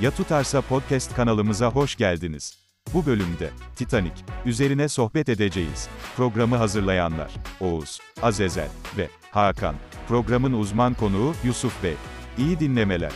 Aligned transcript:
Ya 0.00 0.10
Tutarsa 0.10 0.60
Podcast 0.60 1.14
kanalımıza 1.14 1.70
hoş 1.70 1.96
geldiniz. 1.96 2.58
Bu 2.94 3.06
bölümde 3.06 3.50
Titanic 3.76 4.12
üzerine 4.44 4.88
sohbet 4.88 5.28
edeceğiz. 5.28 5.88
Programı 6.16 6.56
hazırlayanlar 6.56 7.34
Oğuz, 7.60 8.00
Azezel 8.22 8.68
ve 8.96 9.08
Hakan. 9.30 9.74
Programın 10.08 10.52
uzman 10.52 10.94
konuğu 10.94 11.34
Yusuf 11.44 11.82
Bey. 11.82 11.94
İyi 12.38 12.60
dinlemeler. 12.60 13.12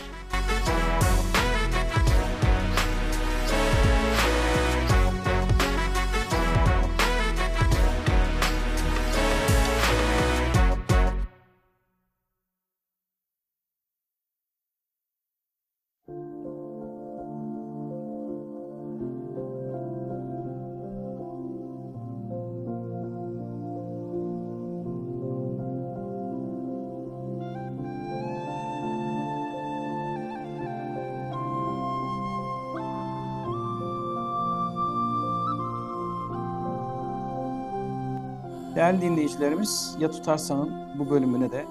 Dinleyicilerimiz, 39.21 39.97
Ya 39.99 40.11
Tutarsan'ın 40.11 40.99
bu 40.99 41.09
bölümüne 41.09 41.51
de 41.51 41.65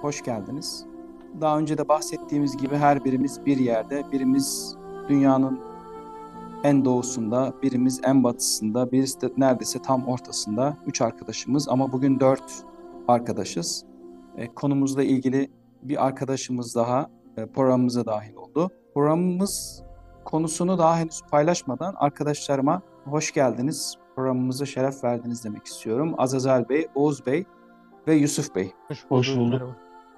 hoş 0.00 0.22
geldiniz. 0.22 0.86
Daha 1.40 1.58
önce 1.58 1.78
de 1.78 1.88
bahsettiğimiz 1.88 2.56
gibi 2.56 2.76
her 2.76 3.04
birimiz 3.04 3.46
bir 3.46 3.56
yerde, 3.56 4.04
birimiz 4.12 4.76
dünyanın 5.08 5.60
en 6.64 6.84
doğusunda, 6.84 7.52
birimiz 7.62 8.00
en 8.04 8.24
batısında, 8.24 8.92
birisi 8.92 9.20
de 9.20 9.30
neredeyse 9.36 9.82
tam 9.82 10.08
ortasında. 10.08 10.76
Üç 10.86 11.00
arkadaşımız 11.00 11.68
ama 11.68 11.92
bugün 11.92 12.20
dört 12.20 12.64
arkadaşız. 13.08 13.84
E, 14.36 14.54
konumuzla 14.54 15.02
ilgili 15.02 15.50
bir 15.82 16.06
arkadaşımız 16.06 16.74
daha 16.74 17.10
e, 17.36 17.46
programımıza 17.46 18.06
dahil 18.06 18.34
oldu. 18.34 18.70
Programımız 18.94 19.82
konusunu 20.24 20.78
daha 20.78 20.98
henüz 20.98 21.22
paylaşmadan 21.30 21.94
arkadaşlarıma 21.96 22.82
hoş 23.04 23.32
geldiniz, 23.32 23.96
programımıza 24.20 24.66
şeref 24.66 25.04
verdiniz 25.04 25.44
demek 25.44 25.66
istiyorum. 25.66 26.14
Azazel 26.18 26.68
Bey, 26.68 26.88
Oğuz 26.94 27.26
Bey 27.26 27.44
ve 28.08 28.14
Yusuf 28.14 28.54
Bey. 28.54 28.72
Hoş 29.08 29.36
bulduk. 29.36 29.76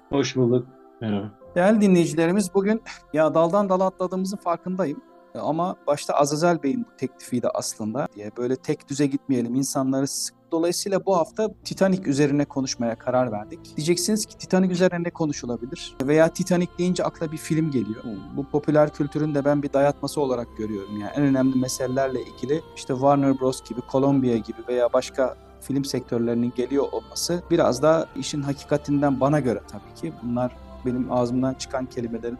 Hoş 0.09 0.35
bulduk. 0.35 0.67
Merhaba. 1.01 1.31
Değerli 1.55 1.81
dinleyicilerimiz 1.81 2.53
bugün 2.53 2.81
ya 3.13 3.33
daldan 3.33 3.69
dala 3.69 3.85
atladığımızın 3.85 4.37
farkındayım. 4.37 5.01
Ama 5.33 5.75
başta 5.87 6.13
Azazel 6.13 6.63
Bey'in 6.63 6.85
bu 6.85 6.97
teklifiydi 6.97 7.47
aslında 7.53 8.07
diye 8.15 8.31
böyle 8.37 8.55
tek 8.55 8.89
düze 8.89 9.05
gitmeyelim 9.05 9.55
insanları 9.55 10.07
sık. 10.07 10.35
Dolayısıyla 10.53 11.05
bu 11.05 11.17
hafta 11.17 11.49
Titanic 11.63 12.09
üzerine 12.09 12.45
konuşmaya 12.45 12.95
karar 12.95 13.31
verdik. 13.31 13.77
Diyeceksiniz 13.77 14.25
ki 14.25 14.37
Titanic 14.37 14.73
üzerine 14.73 15.03
ne 15.03 15.09
konuşulabilir? 15.09 15.95
Veya 16.03 16.33
Titanic 16.33 16.71
deyince 16.77 17.03
akla 17.03 17.31
bir 17.31 17.37
film 17.37 17.71
geliyor. 17.71 18.03
Bu 18.37 18.43
popüler 18.43 18.93
kültürün 18.93 19.35
de 19.35 19.45
ben 19.45 19.63
bir 19.63 19.73
dayatması 19.73 20.21
olarak 20.21 20.47
görüyorum. 20.57 20.97
Yani 20.99 21.11
en 21.15 21.23
önemli 21.23 21.59
meselelerle 21.59 22.19
ilgili 22.21 22.61
işte 22.75 22.93
Warner 22.93 23.39
Bros 23.39 23.63
gibi, 23.69 23.79
Columbia 23.91 24.35
gibi 24.37 24.57
veya 24.67 24.93
başka 24.93 25.37
film 25.61 25.85
sektörlerinin 25.85 26.53
geliyor 26.55 26.85
olması 26.91 27.43
biraz 27.51 27.81
da 27.81 28.07
işin 28.15 28.41
hakikatinden 28.41 29.19
bana 29.19 29.39
göre 29.39 29.61
tabii 29.71 30.01
ki. 30.01 30.13
Bunlar 30.23 30.55
benim 30.85 31.11
ağzımdan 31.11 31.53
çıkan 31.53 31.85
kelimelerin 31.85 32.37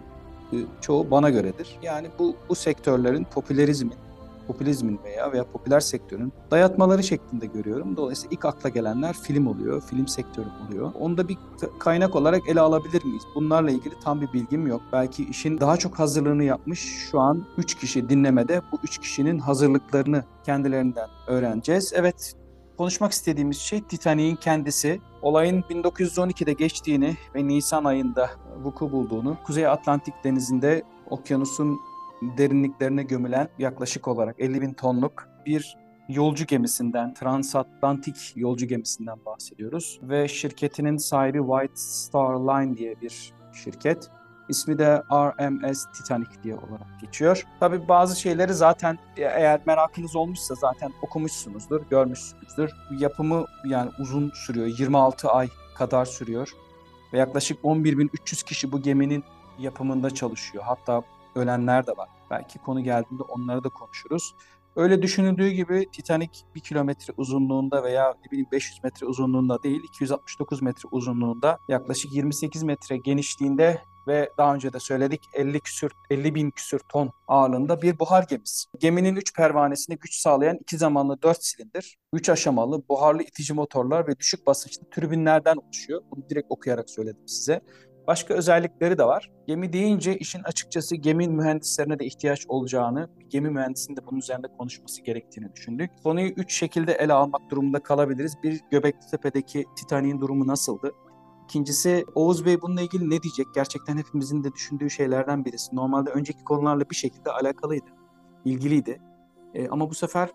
e, 0.53 0.57
çoğu 0.81 1.11
bana 1.11 1.29
göredir. 1.29 1.79
Yani 1.83 2.07
bu 2.19 2.35
bu 2.49 2.55
sektörlerin 2.55 3.23
popülerizmin, 3.23 3.95
popülizmin 4.47 4.99
veya 5.03 5.31
veya 5.31 5.43
popüler 5.43 5.79
sektörün 5.79 6.33
dayatmaları 6.51 7.03
şeklinde 7.03 7.45
görüyorum. 7.45 7.97
Dolayısıyla 7.97 8.33
ilk 8.33 8.45
akla 8.45 8.69
gelenler 8.69 9.13
film 9.13 9.47
oluyor, 9.47 9.81
film 9.81 10.07
sektörü 10.07 10.47
oluyor. 10.67 10.91
Onu 10.99 11.17
da 11.17 11.27
bir 11.27 11.37
kaynak 11.79 12.15
olarak 12.15 12.49
ele 12.49 12.59
alabilir 12.59 13.05
miyiz? 13.05 13.23
Bunlarla 13.35 13.71
ilgili 13.71 13.93
tam 14.03 14.21
bir 14.21 14.33
bilgim 14.33 14.67
yok. 14.67 14.81
Belki 14.91 15.29
işin 15.29 15.59
daha 15.59 15.77
çok 15.77 15.99
hazırlığını 15.99 16.43
yapmış 16.43 16.79
şu 16.79 17.19
an 17.19 17.45
3 17.57 17.75
kişi 17.75 18.09
dinlemede 18.09 18.61
bu 18.71 18.79
3 18.83 18.97
kişinin 18.97 19.39
hazırlıklarını 19.39 20.23
kendilerinden 20.45 21.09
öğreneceğiz. 21.27 21.93
Evet 21.95 22.33
konuşmak 22.77 23.11
istediğimiz 23.11 23.57
şey 23.57 23.81
Titanic'in 23.81 24.35
kendisi. 24.35 25.01
Olayın 25.21 25.61
1912'de 25.61 26.53
geçtiğini 26.53 27.17
ve 27.35 27.47
Nisan 27.47 27.83
ayında 27.83 28.29
vuku 28.63 28.91
bulduğunu, 28.91 29.37
Kuzey 29.43 29.67
Atlantik 29.67 30.13
denizinde 30.23 30.83
okyanusun 31.09 31.79
derinliklerine 32.37 33.03
gömülen 33.03 33.49
yaklaşık 33.59 34.07
olarak 34.07 34.35
50 34.39 34.61
bin 34.61 34.73
tonluk 34.73 35.27
bir 35.45 35.77
yolcu 36.09 36.45
gemisinden, 36.45 37.13
transatlantik 37.13 38.33
yolcu 38.35 38.65
gemisinden 38.65 39.25
bahsediyoruz. 39.25 39.99
Ve 40.03 40.27
şirketinin 40.27 40.97
sahibi 40.97 41.37
White 41.37 41.75
Star 41.75 42.35
Line 42.35 42.77
diye 42.77 43.01
bir 43.01 43.33
şirket. 43.53 44.09
İsmi 44.49 44.77
de 44.77 45.03
RMS 45.11 45.85
Titanic 45.93 46.29
diye 46.43 46.55
olarak 46.55 47.01
geçiyor. 47.01 47.43
Tabii 47.59 47.87
bazı 47.87 48.19
şeyleri 48.19 48.53
zaten 48.53 48.97
eğer 49.17 49.61
merakınız 49.65 50.15
olmuşsa 50.15 50.55
zaten 50.55 50.91
okumuşsunuzdur, 51.01 51.81
görmüşsünüzdür. 51.89 52.71
Yapımı 52.99 53.45
yani 53.65 53.91
uzun 53.99 54.31
sürüyor. 54.35 54.67
26 54.67 55.29
ay 55.29 55.47
kadar 55.77 56.05
sürüyor. 56.05 56.49
Ve 57.13 57.17
yaklaşık 57.17 57.63
11.300 57.63 58.45
kişi 58.45 58.71
bu 58.71 58.81
geminin 58.81 59.23
yapımında 59.59 60.09
çalışıyor. 60.09 60.63
Hatta 60.63 61.01
ölenler 61.35 61.87
de 61.87 61.91
var. 61.91 62.09
Belki 62.31 62.59
konu 62.59 62.83
geldiğinde 62.83 63.23
onları 63.23 63.63
da 63.63 63.69
konuşuruz. 63.69 64.35
Öyle 64.75 65.01
düşünüldüğü 65.01 65.49
gibi 65.49 65.87
Titanic 65.91 66.39
1 66.55 66.59
kilometre 66.59 67.13
uzunluğunda 67.17 67.83
veya 67.83 68.13
ne 68.25 68.31
bileyim 68.31 68.47
500 68.51 68.83
metre 68.83 69.05
uzunluğunda 69.05 69.63
değil 69.63 69.83
269 69.83 70.61
metre 70.61 70.89
uzunluğunda 70.91 71.57
yaklaşık 71.69 72.13
28 72.13 72.63
metre 72.63 72.97
genişliğinde 72.97 73.81
ve 74.07 74.29
daha 74.37 74.55
önce 74.55 74.73
de 74.73 74.79
söyledik 74.79 75.21
50 75.33 75.59
küsür 75.59 75.91
50 76.09 76.35
bin 76.35 76.51
küsür 76.51 76.79
ton 76.89 77.11
ağırlığında 77.27 77.81
bir 77.81 77.99
buhar 77.99 78.23
gemisi. 78.23 78.69
Geminin 78.79 79.15
3 79.15 79.35
pervanesine 79.35 79.95
güç 79.95 80.15
sağlayan 80.15 80.57
iki 80.61 80.77
zamanlı 80.77 81.21
4 81.21 81.43
silindir, 81.43 81.97
3 82.13 82.29
aşamalı 82.29 82.87
buharlı 82.89 83.23
itici 83.23 83.53
motorlar 83.53 84.07
ve 84.07 84.19
düşük 84.19 84.47
basınçlı 84.47 84.89
türbinlerden 84.89 85.55
oluşuyor. 85.55 86.01
Bunu 86.11 86.29
direkt 86.29 86.47
okuyarak 86.49 86.89
söyledim 86.89 87.27
size. 87.27 87.61
Başka 88.07 88.33
özellikleri 88.33 88.97
de 88.97 89.03
var. 89.05 89.31
Gemi 89.47 89.73
deyince 89.73 90.17
işin 90.17 90.43
açıkçası 90.43 90.95
gemi 90.95 91.27
mühendislerine 91.27 91.99
de 91.99 92.05
ihtiyaç 92.05 92.45
olacağını, 92.47 93.09
gemi 93.29 93.49
mühendisinin 93.49 93.97
de 93.97 94.01
bunun 94.05 94.19
üzerinde 94.19 94.47
konuşması 94.57 95.01
gerektiğini 95.01 95.53
düşündük. 95.55 95.91
Konuyu 96.03 96.27
üç 96.27 96.53
şekilde 96.53 96.93
ele 96.93 97.13
almak 97.13 97.41
durumunda 97.49 97.83
kalabiliriz. 97.83 98.35
Bir, 98.43 98.61
Göbeklitepe'deki 98.71 99.65
Titanic'in 99.75 100.21
durumu 100.21 100.47
nasıldı? 100.47 100.91
İkincisi 101.43 102.05
Oğuz 102.15 102.45
Bey 102.45 102.61
bununla 102.61 102.81
ilgili 102.81 103.05
ne 103.09 103.23
diyecek? 103.23 103.45
Gerçekten 103.55 103.97
hepimizin 103.97 104.43
de 104.43 104.53
düşündüğü 104.53 104.89
şeylerden 104.89 105.45
birisi. 105.45 105.75
Normalde 105.75 106.09
önceki 106.09 106.43
konularla 106.43 106.89
bir 106.89 106.95
şekilde 106.95 107.31
alakalıydı, 107.31 107.89
ilgiliydi. 108.45 109.01
E, 109.53 109.67
ama 109.67 109.89
bu 109.89 109.93
sefer 109.93 110.29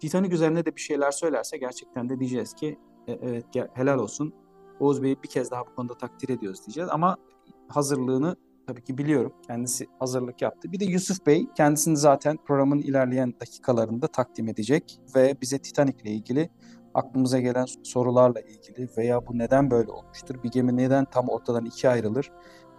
Titanic 0.00 0.34
üzerine 0.34 0.66
de 0.66 0.76
bir 0.76 0.80
şeyler 0.80 1.10
söylerse 1.10 1.58
gerçekten 1.58 2.08
de 2.08 2.18
diyeceğiz 2.18 2.54
ki 2.54 2.78
e, 3.08 3.12
evet 3.12 3.44
helal 3.74 3.98
olsun. 3.98 4.34
Oğuz 4.80 5.02
Bey'i 5.02 5.22
bir 5.22 5.28
kez 5.28 5.50
daha 5.50 5.66
bu 5.66 5.74
konuda 5.74 5.98
takdir 5.98 6.28
ediyoruz 6.28 6.66
diyeceğiz. 6.66 6.90
Ama 6.92 7.16
hazırlığını 7.68 8.36
tabii 8.66 8.82
ki 8.82 8.98
biliyorum. 8.98 9.32
Kendisi 9.46 9.86
hazırlık 9.98 10.42
yaptı. 10.42 10.72
Bir 10.72 10.80
de 10.80 10.84
Yusuf 10.84 11.26
Bey 11.26 11.46
kendisini 11.56 11.96
zaten 11.96 12.38
programın 12.46 12.78
ilerleyen 12.78 13.34
dakikalarında 13.40 14.06
takdim 14.06 14.48
edecek 14.48 15.00
ve 15.14 15.36
bize 15.40 15.58
Titanic 15.58 16.02
ile 16.02 16.10
ilgili 16.10 16.50
aklımıza 16.94 17.40
gelen 17.40 17.66
sorularla 17.82 18.40
ilgili 18.40 18.88
veya 18.96 19.26
bu 19.26 19.38
neden 19.38 19.70
böyle 19.70 19.90
olmuştur? 19.90 20.42
Bir 20.42 20.50
gemi 20.50 20.76
neden 20.76 21.04
tam 21.04 21.28
ortadan 21.28 21.64
ikiye 21.64 21.92
ayrılır? 21.92 22.30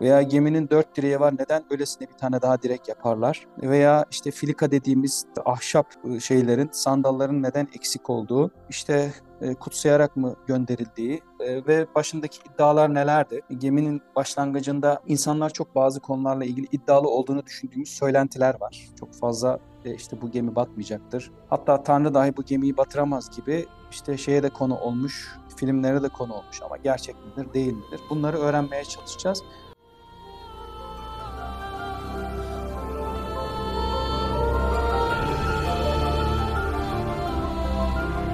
Veya 0.01 0.21
geminin 0.21 0.69
dört 0.69 0.97
direği 0.97 1.19
var 1.19 1.33
neden 1.39 1.63
öylesine 1.69 2.07
bir 2.07 2.13
tane 2.13 2.41
daha 2.41 2.61
direk 2.61 2.87
yaparlar? 2.87 3.47
Veya 3.61 4.05
işte 4.11 4.31
filika 4.31 4.71
dediğimiz 4.71 5.25
ahşap 5.45 5.87
ıı, 6.05 6.21
şeylerin, 6.21 6.69
sandalların 6.71 7.43
neden 7.43 7.67
eksik 7.75 8.09
olduğu, 8.09 8.51
işte 8.69 9.13
e, 9.43 9.53
kutsayarak 9.53 10.17
mı 10.17 10.35
gönderildiği 10.47 11.21
e, 11.39 11.67
ve 11.67 11.87
başındaki 11.95 12.39
iddialar 12.53 12.93
nelerdi? 12.93 13.41
Geminin 13.57 14.01
başlangıcında 14.15 15.01
insanlar 15.07 15.49
çok 15.49 15.75
bazı 15.75 15.99
konularla 15.99 16.45
ilgili 16.45 16.67
iddialı 16.71 17.09
olduğunu 17.09 17.45
düşündüğümüz 17.45 17.89
söylentiler 17.89 18.55
var. 18.61 18.89
Çok 18.99 19.13
fazla 19.13 19.59
e, 19.85 19.95
işte 19.95 20.21
bu 20.21 20.31
gemi 20.31 20.55
batmayacaktır. 20.55 21.31
Hatta 21.49 21.83
Tanrı 21.83 22.13
dahi 22.13 22.37
bu 22.37 22.43
gemiyi 22.43 22.77
batıramaz 22.77 23.35
gibi 23.35 23.65
işte 23.91 24.17
şeye 24.17 24.43
de 24.43 24.49
konu 24.49 24.77
olmuş, 24.77 25.37
filmlere 25.57 26.03
de 26.03 26.09
konu 26.09 26.33
olmuş 26.33 26.61
ama 26.65 26.77
gerçek 26.77 27.15
midir 27.25 27.53
değil 27.53 27.73
midir? 27.73 28.01
Bunları 28.09 28.37
öğrenmeye 28.37 28.83
çalışacağız. 28.83 29.43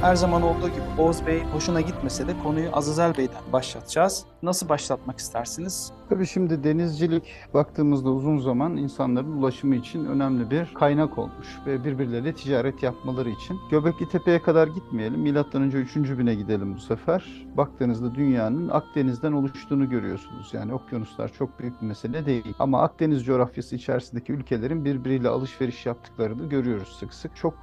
Her 0.10 0.16
zaman 0.16 0.42
olduğu 0.42 0.70
gibi 0.70 1.02
Oğuz 1.02 1.26
Bey 1.26 1.44
hoşuna 1.44 1.82
gitmese 1.82 2.28
de 2.28 2.32
konuyu 2.44 2.70
Azazel 2.74 3.18
Bey'den 3.18 3.54
başlatacağız. 3.54 4.26
Nasıl 4.44 4.70
başlatmak 4.70 5.20
istersiniz? 5.20 5.92
Tabii 6.10 6.28
şimdi 6.28 6.64
denizcilik 6.64 7.24
baktığımızda 7.54 8.10
uzun 8.10 8.38
zaman 8.38 8.78
insanların 8.78 9.32
ulaşımı 9.32 9.76
için 9.76 10.06
önemli 10.06 10.52
bir 10.52 10.74
kaynak 10.74 11.18
olmuş 11.18 11.48
ve 11.66 11.84
birbirleriyle 11.84 12.34
ticaret 12.34 12.84
yapmaları 12.84 13.30
için. 13.30 13.58
Göbekli 13.72 14.10
Tepe'ye 14.10 14.42
kadar 14.42 14.68
gitmeyelim. 14.68 15.20
Milattan 15.20 15.62
önce 15.62 15.78
3. 15.78 15.96
bine 15.96 16.36
gidelim 16.36 16.76
bu 16.76 16.80
sefer. 16.80 17.48
Baktığınızda 17.58 18.16
dünyanın 18.16 18.70
Akdeniz'den 18.70 19.32
oluştuğunu 19.32 19.90
görüyorsunuz. 19.90 20.54
Yani 20.54 20.74
okyanuslar 20.74 21.34
çok 21.34 21.60
büyük 21.60 21.82
bir 21.82 21.88
mesele 21.88 22.26
değil. 22.26 22.54
Ama 22.60 22.82
Akdeniz 22.82 23.26
coğrafyası 23.26 23.76
içerisindeki 23.76 24.34
ülkelerin 24.34 24.86
birbiriyle 24.86 25.30
alışveriş 25.30 25.86
yaptıklarını 25.86 26.50
görüyoruz 26.50 26.98
sık 27.00 27.14
sık. 27.14 27.36
Çok 27.36 27.54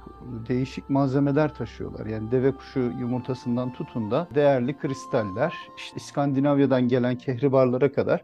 değişik 0.49 0.89
malzemeler 0.89 1.53
taşıyorlar. 1.53 2.05
Yani 2.05 2.31
deve 2.31 2.51
kuşu 2.51 2.79
yumurtasından 2.79 3.73
tutun 3.73 4.11
da 4.11 4.27
değerli 4.35 4.77
kristaller, 4.77 5.53
işte 5.77 5.99
İskandinavya'dan 6.67 6.87
gelen 6.87 7.15
kehribarlara 7.15 7.91
kadar 7.91 8.21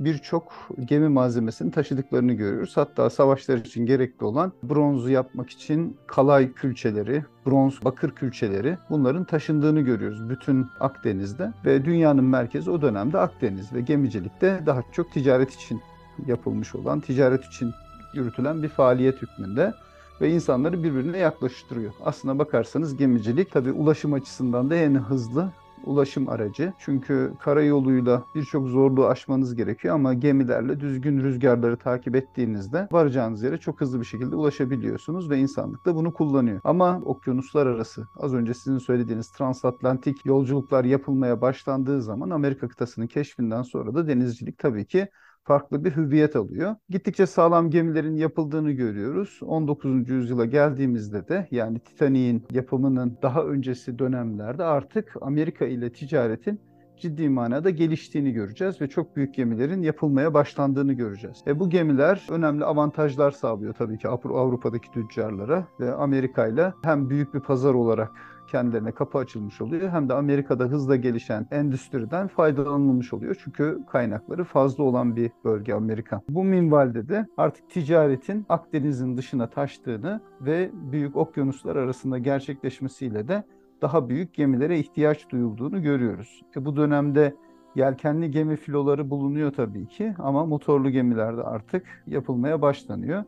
birçok 0.00 0.52
gemi 0.84 1.08
malzemesini 1.08 1.70
taşıdıklarını 1.70 2.32
görüyoruz. 2.32 2.76
Hatta 2.76 3.10
savaşlar 3.10 3.58
için 3.58 3.86
gerekli 3.86 4.24
olan 4.24 4.52
bronzu 4.62 5.10
yapmak 5.10 5.50
için 5.50 5.96
kalay 6.06 6.52
külçeleri, 6.52 7.24
bronz 7.46 7.84
bakır 7.84 8.10
külçeleri 8.10 8.78
bunların 8.90 9.24
taşındığını 9.24 9.80
görüyoruz 9.80 10.30
bütün 10.30 10.66
Akdeniz'de 10.80 11.52
ve 11.64 11.84
dünyanın 11.84 12.24
merkezi 12.24 12.70
o 12.70 12.82
dönemde 12.82 13.18
Akdeniz 13.18 13.72
ve 13.72 13.80
gemicilikte 13.80 14.62
daha 14.66 14.82
çok 14.92 15.12
ticaret 15.12 15.54
için 15.54 15.80
yapılmış 16.26 16.74
olan, 16.74 17.00
ticaret 17.00 17.44
için 17.44 17.72
yürütülen 18.14 18.62
bir 18.62 18.68
faaliyet 18.68 19.22
hükmünde 19.22 19.72
ve 20.20 20.30
insanları 20.30 20.82
birbirine 20.82 21.18
yaklaştırıyor. 21.18 21.92
Aslına 22.04 22.38
bakarsanız 22.38 22.96
gemicilik 22.96 23.52
tabii 23.52 23.72
ulaşım 23.72 24.12
açısından 24.12 24.70
da 24.70 24.74
en 24.74 24.94
hızlı 24.94 25.52
ulaşım 25.84 26.28
aracı. 26.28 26.72
Çünkü 26.78 27.32
karayoluyla 27.40 28.24
birçok 28.34 28.68
zorluğu 28.68 29.06
aşmanız 29.06 29.54
gerekiyor 29.54 29.94
ama 29.94 30.14
gemilerle 30.14 30.80
düzgün 30.80 31.20
rüzgarları 31.20 31.76
takip 31.76 32.16
ettiğinizde 32.16 32.88
varacağınız 32.92 33.42
yere 33.42 33.58
çok 33.58 33.80
hızlı 33.80 34.00
bir 34.00 34.04
şekilde 34.04 34.36
ulaşabiliyorsunuz 34.36 35.30
ve 35.30 35.38
insanlık 35.38 35.86
da 35.86 35.94
bunu 35.94 36.12
kullanıyor. 36.12 36.60
Ama 36.64 37.00
okyanuslar 37.04 37.66
arası 37.66 38.08
az 38.16 38.34
önce 38.34 38.54
sizin 38.54 38.78
söylediğiniz 38.78 39.30
transatlantik 39.30 40.26
yolculuklar 40.26 40.84
yapılmaya 40.84 41.40
başlandığı 41.40 42.02
zaman 42.02 42.30
Amerika 42.30 42.68
kıtasının 42.68 43.06
keşfinden 43.06 43.62
sonra 43.62 43.94
da 43.94 44.08
denizcilik 44.08 44.58
tabii 44.58 44.86
ki 44.86 45.08
farklı 45.44 45.84
bir 45.84 45.96
hüviyet 45.96 46.36
alıyor. 46.36 46.76
Gittikçe 46.88 47.26
sağlam 47.26 47.70
gemilerin 47.70 48.16
yapıldığını 48.16 48.70
görüyoruz. 48.70 49.40
19. 49.42 50.08
yüzyıla 50.08 50.44
geldiğimizde 50.44 51.28
de 51.28 51.48
yani 51.50 51.78
Titanic'in 51.78 52.46
yapımının 52.50 53.18
daha 53.22 53.44
öncesi 53.44 53.98
dönemlerde 53.98 54.64
artık 54.64 55.16
Amerika 55.20 55.64
ile 55.64 55.92
ticaretin 55.92 56.60
ciddi 57.00 57.28
manada 57.28 57.70
geliştiğini 57.70 58.32
göreceğiz 58.32 58.80
ve 58.80 58.88
çok 58.88 59.16
büyük 59.16 59.34
gemilerin 59.34 59.82
yapılmaya 59.82 60.34
başlandığını 60.34 60.92
göreceğiz. 60.92 61.44
E 61.46 61.60
bu 61.60 61.70
gemiler 61.70 62.26
önemli 62.30 62.64
avantajlar 62.64 63.30
sağlıyor 63.30 63.74
tabii 63.74 63.98
ki 63.98 64.08
Avrupa'daki 64.08 64.90
tüccarlara 64.90 65.66
ve 65.80 65.94
Amerika 65.94 66.46
ile 66.46 66.72
hem 66.84 67.10
büyük 67.10 67.34
bir 67.34 67.40
pazar 67.40 67.74
olarak 67.74 68.10
kendilerine 68.50 68.92
kapı 68.92 69.18
açılmış 69.18 69.60
oluyor. 69.60 69.90
Hem 69.90 70.08
de 70.08 70.14
Amerika'da 70.14 70.64
hızla 70.64 70.96
gelişen 70.96 71.46
endüstriden 71.50 72.28
faydalanılmış 72.28 73.12
oluyor. 73.12 73.36
Çünkü 73.44 73.78
kaynakları 73.90 74.44
fazla 74.44 74.84
olan 74.84 75.16
bir 75.16 75.30
bölge 75.44 75.74
Amerika. 75.74 76.20
Bu 76.28 76.44
minvalde 76.44 77.08
de 77.08 77.26
artık 77.36 77.70
ticaretin 77.70 78.46
Akdeniz'in 78.48 79.16
dışına 79.16 79.46
taştığını 79.46 80.20
ve 80.40 80.70
büyük 80.72 81.16
okyanuslar 81.16 81.76
arasında 81.76 82.18
gerçekleşmesiyle 82.18 83.28
de 83.28 83.44
daha 83.82 84.08
büyük 84.08 84.34
gemilere 84.34 84.78
ihtiyaç 84.78 85.30
duyulduğunu 85.30 85.82
görüyoruz. 85.82 86.42
E 86.56 86.64
bu 86.64 86.76
dönemde 86.76 87.34
yelkenli 87.74 88.30
gemi 88.30 88.56
filoları 88.56 89.10
bulunuyor 89.10 89.52
tabii 89.52 89.86
ki 89.86 90.14
ama 90.18 90.46
motorlu 90.46 90.90
gemilerde 90.90 91.42
artık 91.42 91.86
yapılmaya 92.06 92.62
başlanıyor 92.62 93.24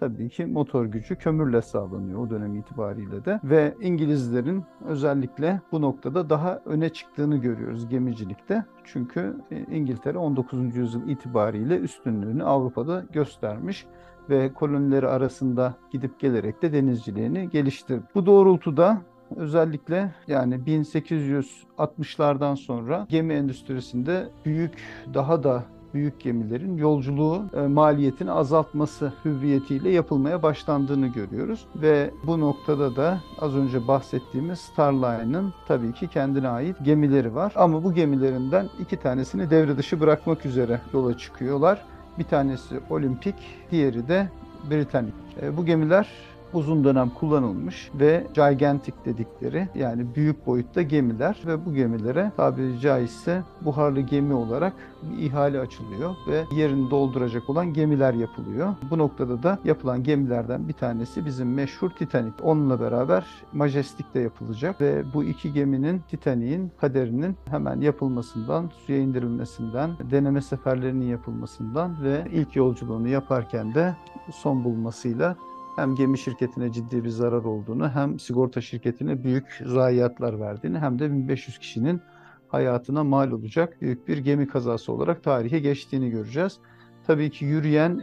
tabii 0.00 0.28
ki 0.28 0.46
motor 0.46 0.86
gücü 0.86 1.16
kömürle 1.16 1.62
sağlanıyor 1.62 2.26
o 2.26 2.30
dönem 2.30 2.56
itibariyle 2.56 3.24
de. 3.24 3.40
Ve 3.44 3.74
İngilizlerin 3.80 4.64
özellikle 4.84 5.60
bu 5.72 5.82
noktada 5.82 6.30
daha 6.30 6.60
öne 6.64 6.88
çıktığını 6.88 7.36
görüyoruz 7.36 7.88
gemicilikte. 7.88 8.64
Çünkü 8.84 9.36
e, 9.50 9.76
İngiltere 9.76 10.18
19. 10.18 10.76
yüzyıl 10.76 11.08
itibariyle 11.08 11.78
üstünlüğünü 11.78 12.44
Avrupa'da 12.44 13.04
göstermiş 13.12 13.86
ve 14.30 14.52
kolonileri 14.52 15.08
arasında 15.08 15.74
gidip 15.90 16.20
gelerek 16.20 16.62
de 16.62 16.72
denizciliğini 16.72 17.50
geliştirdi. 17.50 18.02
Bu 18.14 18.26
doğrultuda 18.26 19.02
özellikle 19.36 20.14
yani 20.26 20.54
1860'lardan 20.54 22.56
sonra 22.56 23.06
gemi 23.08 23.34
endüstrisinde 23.34 24.28
büyük 24.44 24.72
daha 25.14 25.42
da 25.42 25.64
büyük 25.94 26.20
gemilerin 26.20 26.76
yolculuğu 26.76 27.44
e, 27.56 27.60
maliyetini 27.60 28.30
azaltması 28.30 29.12
hüviyetiyle 29.24 29.90
yapılmaya 29.90 30.42
başlandığını 30.42 31.06
görüyoruz. 31.06 31.66
Ve 31.76 32.10
bu 32.26 32.40
noktada 32.40 32.96
da 32.96 33.20
az 33.40 33.56
önce 33.56 33.88
bahsettiğimiz 33.88 34.58
Starline'ın 34.58 35.52
tabii 35.68 35.92
ki 35.92 36.08
kendine 36.08 36.48
ait 36.48 36.76
gemileri 36.82 37.34
var. 37.34 37.52
Ama 37.56 37.84
bu 37.84 37.94
gemilerinden 37.94 38.68
iki 38.80 38.96
tanesini 38.96 39.50
devre 39.50 39.76
dışı 39.76 40.00
bırakmak 40.00 40.46
üzere 40.46 40.80
yola 40.92 41.18
çıkıyorlar. 41.18 41.84
Bir 42.18 42.24
tanesi 42.24 42.80
Olimpik, 42.90 43.34
diğeri 43.70 44.08
de 44.08 44.28
Britannic. 44.70 45.14
E, 45.42 45.56
bu 45.56 45.64
gemiler 45.64 46.08
uzun 46.54 46.84
dönem 46.84 47.10
kullanılmış 47.10 47.90
ve 47.94 48.26
gigantic 48.34 48.94
dedikleri 49.04 49.68
yani 49.74 50.06
büyük 50.14 50.46
boyutta 50.46 50.82
gemiler 50.82 51.38
ve 51.46 51.66
bu 51.66 51.74
gemilere 51.74 52.32
tabiri 52.36 52.80
caizse 52.80 53.42
buharlı 53.60 54.00
gemi 54.00 54.34
olarak 54.34 54.72
bir 55.02 55.22
ihale 55.22 55.60
açılıyor 55.60 56.14
ve 56.28 56.44
yerini 56.56 56.90
dolduracak 56.90 57.50
olan 57.50 57.72
gemiler 57.72 58.14
yapılıyor. 58.14 58.74
Bu 58.90 58.98
noktada 58.98 59.42
da 59.42 59.58
yapılan 59.64 60.02
gemilerden 60.02 60.68
bir 60.68 60.72
tanesi 60.72 61.26
bizim 61.26 61.54
meşhur 61.54 61.90
Titanic. 61.90 62.34
Onunla 62.42 62.80
beraber 62.80 63.24
Majestic 63.52 64.04
de 64.14 64.20
yapılacak 64.20 64.80
ve 64.80 65.04
bu 65.14 65.24
iki 65.24 65.52
geminin 65.52 65.98
Titanic'in 65.98 66.70
kaderinin 66.80 67.36
hemen 67.50 67.80
yapılmasından, 67.80 68.70
suya 68.86 68.98
indirilmesinden, 68.98 69.90
deneme 70.10 70.40
seferlerinin 70.40 71.06
yapılmasından 71.06 72.02
ve 72.02 72.26
ilk 72.32 72.56
yolculuğunu 72.56 73.08
yaparken 73.08 73.74
de 73.74 73.96
son 74.32 74.64
bulmasıyla 74.64 75.36
hem 75.76 75.94
gemi 75.94 76.18
şirketine 76.18 76.72
ciddi 76.72 77.04
bir 77.04 77.08
zarar 77.08 77.44
olduğunu 77.44 77.90
hem 77.90 78.18
sigorta 78.18 78.60
şirketine 78.60 79.24
büyük 79.24 79.62
zayiatlar 79.66 80.40
verdiğini 80.40 80.78
hem 80.78 80.98
de 80.98 81.10
1500 81.10 81.58
kişinin 81.58 82.00
hayatına 82.48 83.04
mal 83.04 83.30
olacak 83.30 83.80
büyük 83.80 84.08
bir 84.08 84.18
gemi 84.18 84.46
kazası 84.48 84.92
olarak 84.92 85.24
tarihe 85.24 85.58
geçtiğini 85.58 86.10
göreceğiz. 86.10 86.58
Tabii 87.06 87.30
ki 87.30 87.44
yürüyen 87.44 88.02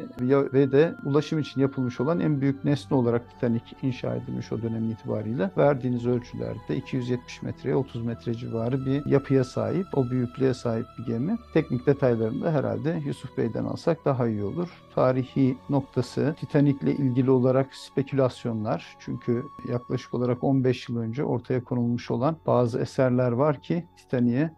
ve 0.54 0.72
de 0.72 0.96
ulaşım 1.06 1.39
için 1.39 1.62
yapılmış 1.62 2.00
olan 2.00 2.20
en 2.20 2.42
büyük 2.42 2.66
nesne 2.66 2.98
olarak 2.98 3.30
Titanic 3.30 3.63
inşa 3.82 4.16
edilmiş 4.16 4.51
o 4.51 4.62
dönem 4.62 4.92
itibariyle. 4.92 5.51
Verdiğiniz 5.58 6.08
ölçülerde 6.08 6.75
270 6.75 7.42
metreye 7.42 7.75
30 7.75 8.06
metre 8.06 8.34
civarı 8.34 8.86
bir 8.86 9.06
yapıya 9.06 9.44
sahip, 9.44 9.86
o 9.94 10.10
büyüklüğe 10.10 10.54
sahip 10.54 10.86
bir 10.98 11.06
gemi. 11.06 11.38
Teknik 11.54 11.86
detaylarını 11.86 12.44
da 12.44 12.51
herhalde 12.51 13.01
Yusuf 13.06 13.38
Bey'den 13.38 13.66
alsak 13.66 14.06
daha 14.06 14.27
iyi 14.27 14.44
olur. 14.44 14.70
Tarihi 14.96 15.58
noktası 15.70 16.36
Titanic'le 16.39 17.00
ilgili 17.00 17.32
olarak 17.32 17.75
spekülasyonlar. 17.75 18.96
Çünkü 19.00 19.44
yaklaşık 19.70 20.13
olarak 20.13 20.44
15 20.44 20.89
yıl 20.89 20.98
önce 20.98 21.24
ortaya 21.24 21.63
konulmuş 21.63 22.12
olan 22.12 22.38
bazı 22.48 22.80
eserler 22.80 23.32
var 23.32 23.62
ki 23.62 23.86
Titanic'e 23.98 24.51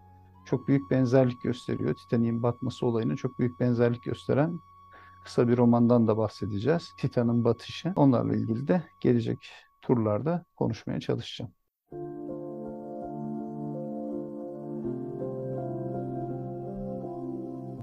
çok 0.50 0.68
büyük 0.68 0.92
benzerlik 0.92 1.42
gösteriyor. 1.42 1.94
Titanic'in 1.96 2.44
batması 2.44 2.86
olayına 2.86 3.16
çok 3.16 3.40
büyük 3.40 3.60
benzerlik 3.60 4.04
gösteren 4.04 4.60
kısa 5.24 5.48
bir 5.48 5.58
romandan 5.58 6.08
da 6.08 6.18
bahsedeceğiz. 6.18 6.94
Titan'ın 6.98 7.44
batışı. 7.44 7.94
Onlarla 7.96 8.36
ilgili 8.36 8.68
de 8.68 8.84
gelecek 9.02 9.38
turlarda 9.82 10.46
konuşmaya 10.56 11.00
çalışacağım. 11.00 11.52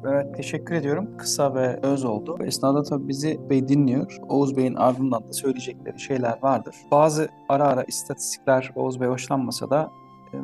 Evet 0.09 0.35
teşekkür 0.37 0.75
ediyorum. 0.75 1.17
Kısa 1.17 1.55
ve 1.55 1.81
öz 1.83 2.05
oldu. 2.05 2.39
Esnada 2.45 2.83
tabii 2.83 3.09
bizi 3.09 3.51
Bey 3.51 3.69
dinliyor. 3.69 4.19
Oğuz 4.29 4.57
Bey'in 4.57 4.75
ardından 4.75 5.29
da 5.29 5.33
söyleyecekleri 5.33 6.01
şeyler 6.01 6.39
vardır. 6.43 6.77
Bazı 6.91 7.29
ara 7.49 7.65
ara 7.65 7.85
istatistikler 7.85 8.73
Oğuz 8.75 9.01
Bey 9.01 9.09
hoşlanmasa 9.09 9.71
da 9.71 9.91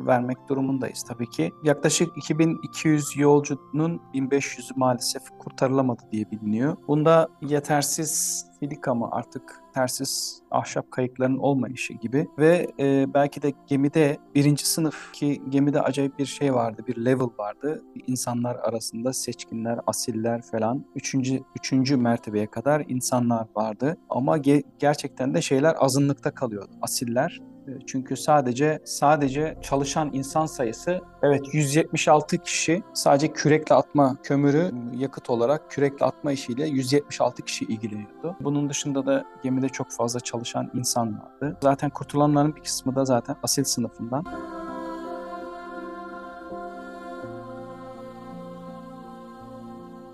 vermek 0.07 0.37
durumundayız 0.49 1.03
tabii 1.03 1.29
ki. 1.29 1.51
Yaklaşık 1.63 2.17
2200 2.17 3.17
yolcunun 3.17 4.01
1500'ü 4.13 4.73
maalesef 4.75 5.23
kurtarılamadı 5.39 6.01
diye 6.11 6.31
biliniyor. 6.31 6.77
Bunda 6.87 7.27
yetersiz 7.41 8.45
filika 8.59 8.95
mı 8.95 9.09
artık 9.11 9.61
tersiz 9.73 10.41
ahşap 10.51 10.91
kayıkların 10.91 11.37
olmayışı 11.37 11.93
gibi 11.93 12.27
ve 12.37 12.67
e, 12.79 13.13
belki 13.13 13.41
de 13.41 13.53
gemide 13.67 14.17
birinci 14.35 14.67
sınıf 14.67 15.13
ki 15.13 15.41
gemide 15.49 15.81
acayip 15.81 16.19
bir 16.19 16.25
şey 16.25 16.53
vardı 16.53 16.83
bir 16.87 17.05
level 17.05 17.27
vardı 17.37 17.83
insanlar 18.07 18.55
arasında 18.55 19.13
seçkinler 19.13 19.79
asiller 19.87 20.41
falan 20.41 20.85
üçüncü, 20.95 21.39
üçüncü 21.55 21.97
mertebeye 21.97 22.47
kadar 22.47 22.85
insanlar 22.87 23.47
vardı 23.55 23.97
ama 24.09 24.37
ge- 24.37 24.63
gerçekten 24.79 25.33
de 25.33 25.41
şeyler 25.41 25.75
azınlıkta 25.79 26.31
kalıyordu 26.31 26.71
asiller 26.81 27.41
çünkü 27.87 28.17
sadece 28.17 28.79
sadece 28.85 29.57
çalışan 29.61 30.09
insan 30.13 30.45
sayısı 30.45 31.01
evet 31.21 31.53
176 31.53 32.37
kişi 32.37 32.83
sadece 32.93 33.33
kürekle 33.33 33.75
atma 33.75 34.17
kömürü 34.23 34.71
yakıt 34.97 35.29
olarak 35.29 35.71
kürekle 35.71 36.05
atma 36.05 36.31
işiyle 36.31 36.67
176 36.67 37.41
kişi 37.41 37.65
ilgileniyordu. 37.65 38.35
Bunun 38.41 38.69
dışında 38.69 39.05
da 39.05 39.25
gemide 39.43 39.69
çok 39.69 39.91
fazla 39.91 40.19
çalışan 40.19 40.71
insan 40.73 41.19
vardı. 41.19 41.57
Zaten 41.61 41.89
kurtulanların 41.89 42.55
bir 42.55 42.61
kısmı 42.61 42.95
da 42.95 43.05
zaten 43.05 43.35
asil 43.43 43.63
sınıfından. 43.63 44.25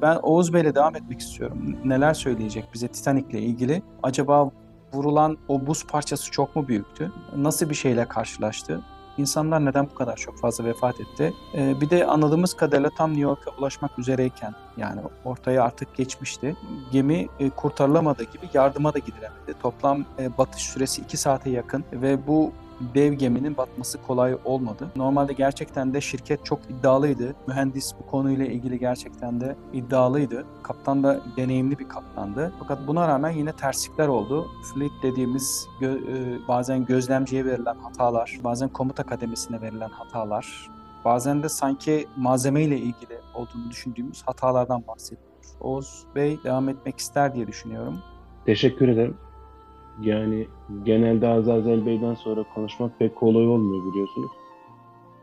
Ben 0.02 0.16
Oğuz 0.24 0.54
Bey'le 0.54 0.76
devam 0.76 0.96
etmek 0.96 1.20
istiyorum. 1.20 1.78
Neler 1.86 2.14
söyleyecek 2.14 2.66
bize 2.74 2.88
Titanic'le 2.88 3.34
ilgili? 3.34 3.82
Acaba 4.04 4.52
vurulan 4.94 5.38
o 5.48 5.68
buz 5.68 5.86
parçası 5.86 6.32
çok 6.32 6.56
mu 6.56 6.68
büyüktü? 6.68 7.12
Nasıl 7.36 7.70
bir 7.70 7.76
şeyle 7.76 8.06
karşılaştı? 8.06 8.82
İnsanlar 9.18 9.66
neden 9.66 9.90
bu 9.90 9.96
kadar 9.96 10.16
çok 10.16 10.40
fazla 10.40 10.66
vefat 10.66 11.00
etti? 11.02 11.34
Ee, 11.54 11.82
bir 11.82 11.90
de 11.90 12.06
anladığımız 12.06 12.54
kadarıyla 12.54 12.90
tam 12.90 13.10
New 13.10 13.24
York'a 13.24 13.52
ulaşmak 13.52 14.00
üzereyken 14.00 14.54
yani 14.78 15.02
ortaya 15.26 15.64
artık 15.64 15.96
geçmişti. 15.96 16.56
Gemi 16.92 17.28
e, 17.40 17.50
kurtarılamadığı 17.50 18.24
gibi 18.24 18.50
yardıma 18.54 18.94
da 18.94 19.00
gidilemedi. 19.00 19.54
Toplam 19.62 20.06
e, 20.20 20.38
batış 20.38 20.64
süresi 20.64 21.02
2 21.02 21.18
saate 21.18 21.50
yakın 21.50 21.84
ve 21.94 22.28
bu 22.28 22.52
dev 22.96 23.14
geminin 23.14 23.58
batması 23.58 24.02
kolay 24.02 24.38
olmadı. 24.46 24.92
Normalde 24.96 25.34
gerçekten 25.34 25.94
de 25.94 26.02
şirket 26.02 26.46
çok 26.46 26.60
iddialıydı. 26.70 27.36
Mühendis 27.48 27.94
bu 28.00 28.12
konuyla 28.12 28.46
ilgili 28.46 28.80
gerçekten 28.80 29.42
de 29.42 29.56
iddialıydı. 29.74 30.46
Kaptan 30.64 31.04
da 31.04 31.22
deneyimli 31.38 31.80
bir 31.80 31.90
kaptandı. 31.90 32.54
Fakat 32.60 32.88
buna 32.88 33.08
rağmen 33.08 33.32
yine 33.32 33.52
terslikler 33.52 34.08
oldu. 34.08 34.48
Fleet 34.74 34.92
dediğimiz 35.04 35.68
gö- 35.82 36.02
e, 36.44 36.48
bazen 36.48 36.86
gözlemciye 36.86 37.46
verilen 37.46 37.76
hatalar, 37.78 38.40
bazen 38.44 38.70
komuta 38.70 39.04
kademesine 39.04 39.62
verilen 39.62 39.90
hatalar, 39.90 40.70
bazen 41.06 41.44
de 41.44 41.50
sanki 41.50 42.08
malzemeyle 42.18 42.78
ilgili 42.78 43.20
olduğunu 43.36 43.70
düşündüğümüz 43.70 44.24
hatalardan 44.26 44.84
bahsediyoruz. 44.88 45.30
Oğuz 45.62 46.04
Bey 46.16 46.40
devam 46.44 46.70
etmek 46.70 47.00
ister 47.00 47.36
diye 47.36 47.48
düşünüyorum. 47.48 48.00
Teşekkür 48.46 48.88
ederim. 48.90 49.18
Yani 50.00 50.48
genelde 50.84 51.28
Azazel 51.28 51.86
Bey'den 51.86 52.14
sonra 52.16 52.44
konuşmak 52.44 53.00
pek 53.00 53.16
kolay 53.16 53.48
olmuyor 53.48 53.86
biliyorsunuz. 53.86 54.39